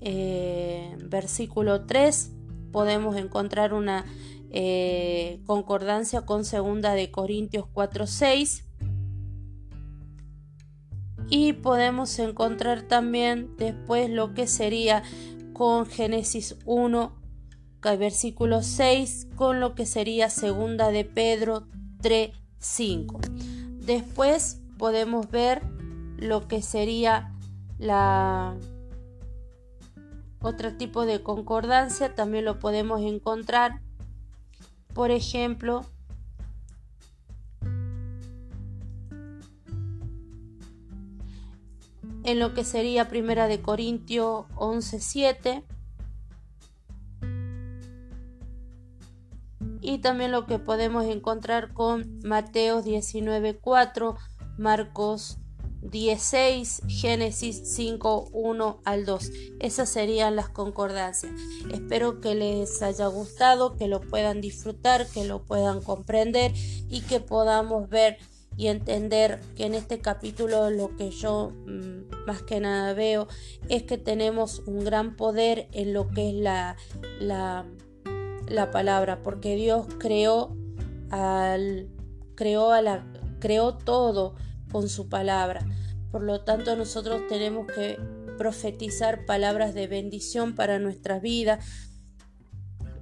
eh, 0.01 0.97
versículo 1.05 1.87
3, 1.87 2.33
podemos 2.73 3.17
encontrar 3.17 3.75
una 3.75 4.05
eh, 4.51 5.41
concordancia 5.47 6.23
con 6.23 6.45
segunda 6.45 6.95
de 6.95 7.11
Corintios 7.11 7.67
4, 7.73 8.07
6 8.07 8.65
y 11.29 11.53
podemos 11.53 12.19
encontrar 12.19 12.83
también 12.83 13.57
después 13.57 14.11
lo 14.11 14.35
que 14.35 14.49
sería 14.49 15.05
con 15.53 15.87
Génesis 15.87 16.57
1 16.65 17.17
versículo 17.99 18.63
6 18.63 19.29
con 19.37 19.61
lo 19.61 19.75
que 19.75 19.87
sería 19.87 20.29
segunda 20.29 20.91
de 20.91 21.05
Pedro 21.05 21.67
3 22.03 22.33
5 22.59 23.21
después 23.79 24.61
podemos 24.77 25.31
ver 25.31 25.63
lo 26.19 26.49
que 26.49 26.61
sería 26.61 27.33
la 27.79 28.57
otro 30.41 30.77
tipo 30.77 31.07
de 31.07 31.23
concordancia 31.23 32.15
también 32.15 32.45
lo 32.45 32.59
podemos 32.59 33.01
encontrar. 33.03 33.81
Por 34.95 35.11
ejemplo 35.11 35.87
en 42.25 42.39
lo 42.39 42.55
que 42.55 42.65
sería 42.65 43.09
Primera 43.09 43.47
de 43.49 43.61
Corintios 43.61 44.47
11:7 44.57 45.65
y 49.81 49.99
también 49.99 50.31
lo 50.33 50.47
que 50.47 50.59
podemos 50.59 51.05
encontrar 51.05 51.73
con 51.73 52.21
Mateo 52.23 52.83
19:4, 52.83 54.17
Marcos 54.59 55.39
16, 55.83 56.83
Génesis 56.89 57.63
5, 57.65 58.31
1 58.33 58.81
al 58.85 59.07
2. 59.07 59.33
Esas 59.61 59.89
serían 59.89 60.37
las 60.37 60.49
concordancias. 60.49 61.33
Espero 61.73 62.21
que 62.21 62.35
les 62.35 62.83
haya 62.83 63.07
gustado, 63.07 63.77
que 63.77 63.89
lo 63.89 64.01
puedan 64.01 64.41
disfrutar, 64.41 65.07
que 65.07 65.25
lo 65.25 65.43
puedan 65.43 65.81
comprender 65.81 66.53
y 66.89 67.01
que 67.03 67.21
podamos 67.21 67.89
ver 67.89 68.19
y 68.57 68.67
entender 68.67 69.41
que 69.57 69.65
en 69.65 69.75
este 69.75 70.01
capítulo 70.01 70.71
lo 70.71 70.95
que 70.97 71.11
yo 71.11 71.53
mm, 71.67 72.27
más 72.27 72.43
que 72.43 72.61
nada 72.61 72.93
veo 72.93 73.27
es 73.69 73.85
que 73.85 73.97
tenemos 73.97 74.63
un 74.67 74.85
gran 74.85 75.17
poder 75.17 75.69
en 75.73 75.95
lo 75.95 76.09
que 76.09 76.29
es 76.29 76.35
la, 76.35 76.77
la, 77.21 77.65
la 78.47 78.71
palabra, 78.71 79.23
porque 79.23 79.57
Dios 79.57 79.87
creó 79.99 80.55
al 81.11 81.89
creó 82.35 82.73
a 82.73 82.83
la 82.83 83.05
creó 83.39 83.77
todo 83.77 84.35
con 84.71 84.89
su 84.89 85.09
palabra. 85.09 85.67
Por 86.11 86.23
lo 86.23 86.43
tanto, 86.43 86.77
nosotros 86.77 87.23
tenemos 87.29 87.67
que 87.67 87.99
profetizar 88.39 89.27
palabras 89.27 89.75
de 89.75 89.87
bendición 89.87 90.55
para 90.55 90.79
nuestras 90.79 91.23
vidas, 91.23 91.65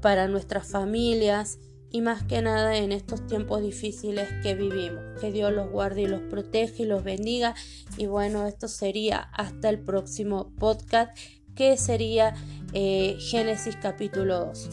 para 0.01 0.29
nuestras 0.29 0.69
familias, 0.69 1.59
y 1.91 2.03
más 2.03 2.23
que 2.23 2.43
nada 2.43 2.77
en 2.77 2.93
estos 2.93 3.27
tiempos 3.27 3.63
difíciles 3.63 4.29
que 4.43 4.55
vivimos. 4.55 5.03
Que 5.21 5.33
Dios 5.33 5.53
los 5.53 5.71
guarde 5.71 6.03
y 6.03 6.07
los 6.07 6.21
protege 6.23 6.83
y 6.83 6.87
los 6.87 7.03
bendiga. 7.03 7.55
Y 7.97 8.07
bueno, 8.07 8.47
esto 8.47 8.69
sería 8.69 9.19
hasta 9.19 9.71
el 9.71 9.81
próximo 9.81 10.53
podcast 10.59 11.17
que 11.55 11.77
sería 11.77 12.35
eh, 12.73 13.17
Génesis 13.19 13.77
capítulo 13.81 14.47
2. 14.47 14.69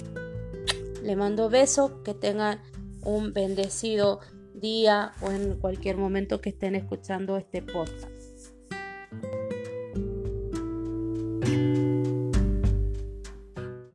Le 1.03 1.15
mando 1.15 1.49
besos, 1.49 1.91
que 2.03 2.13
tengan 2.13 2.61
un 3.03 3.33
bendecido 3.33 4.19
o 5.21 5.31
en 5.31 5.59
cualquier 5.59 5.97
momento 5.97 6.41
que 6.41 6.49
estén 6.49 6.75
escuchando 6.75 7.37
este 7.37 7.61
podcast. 7.61 8.09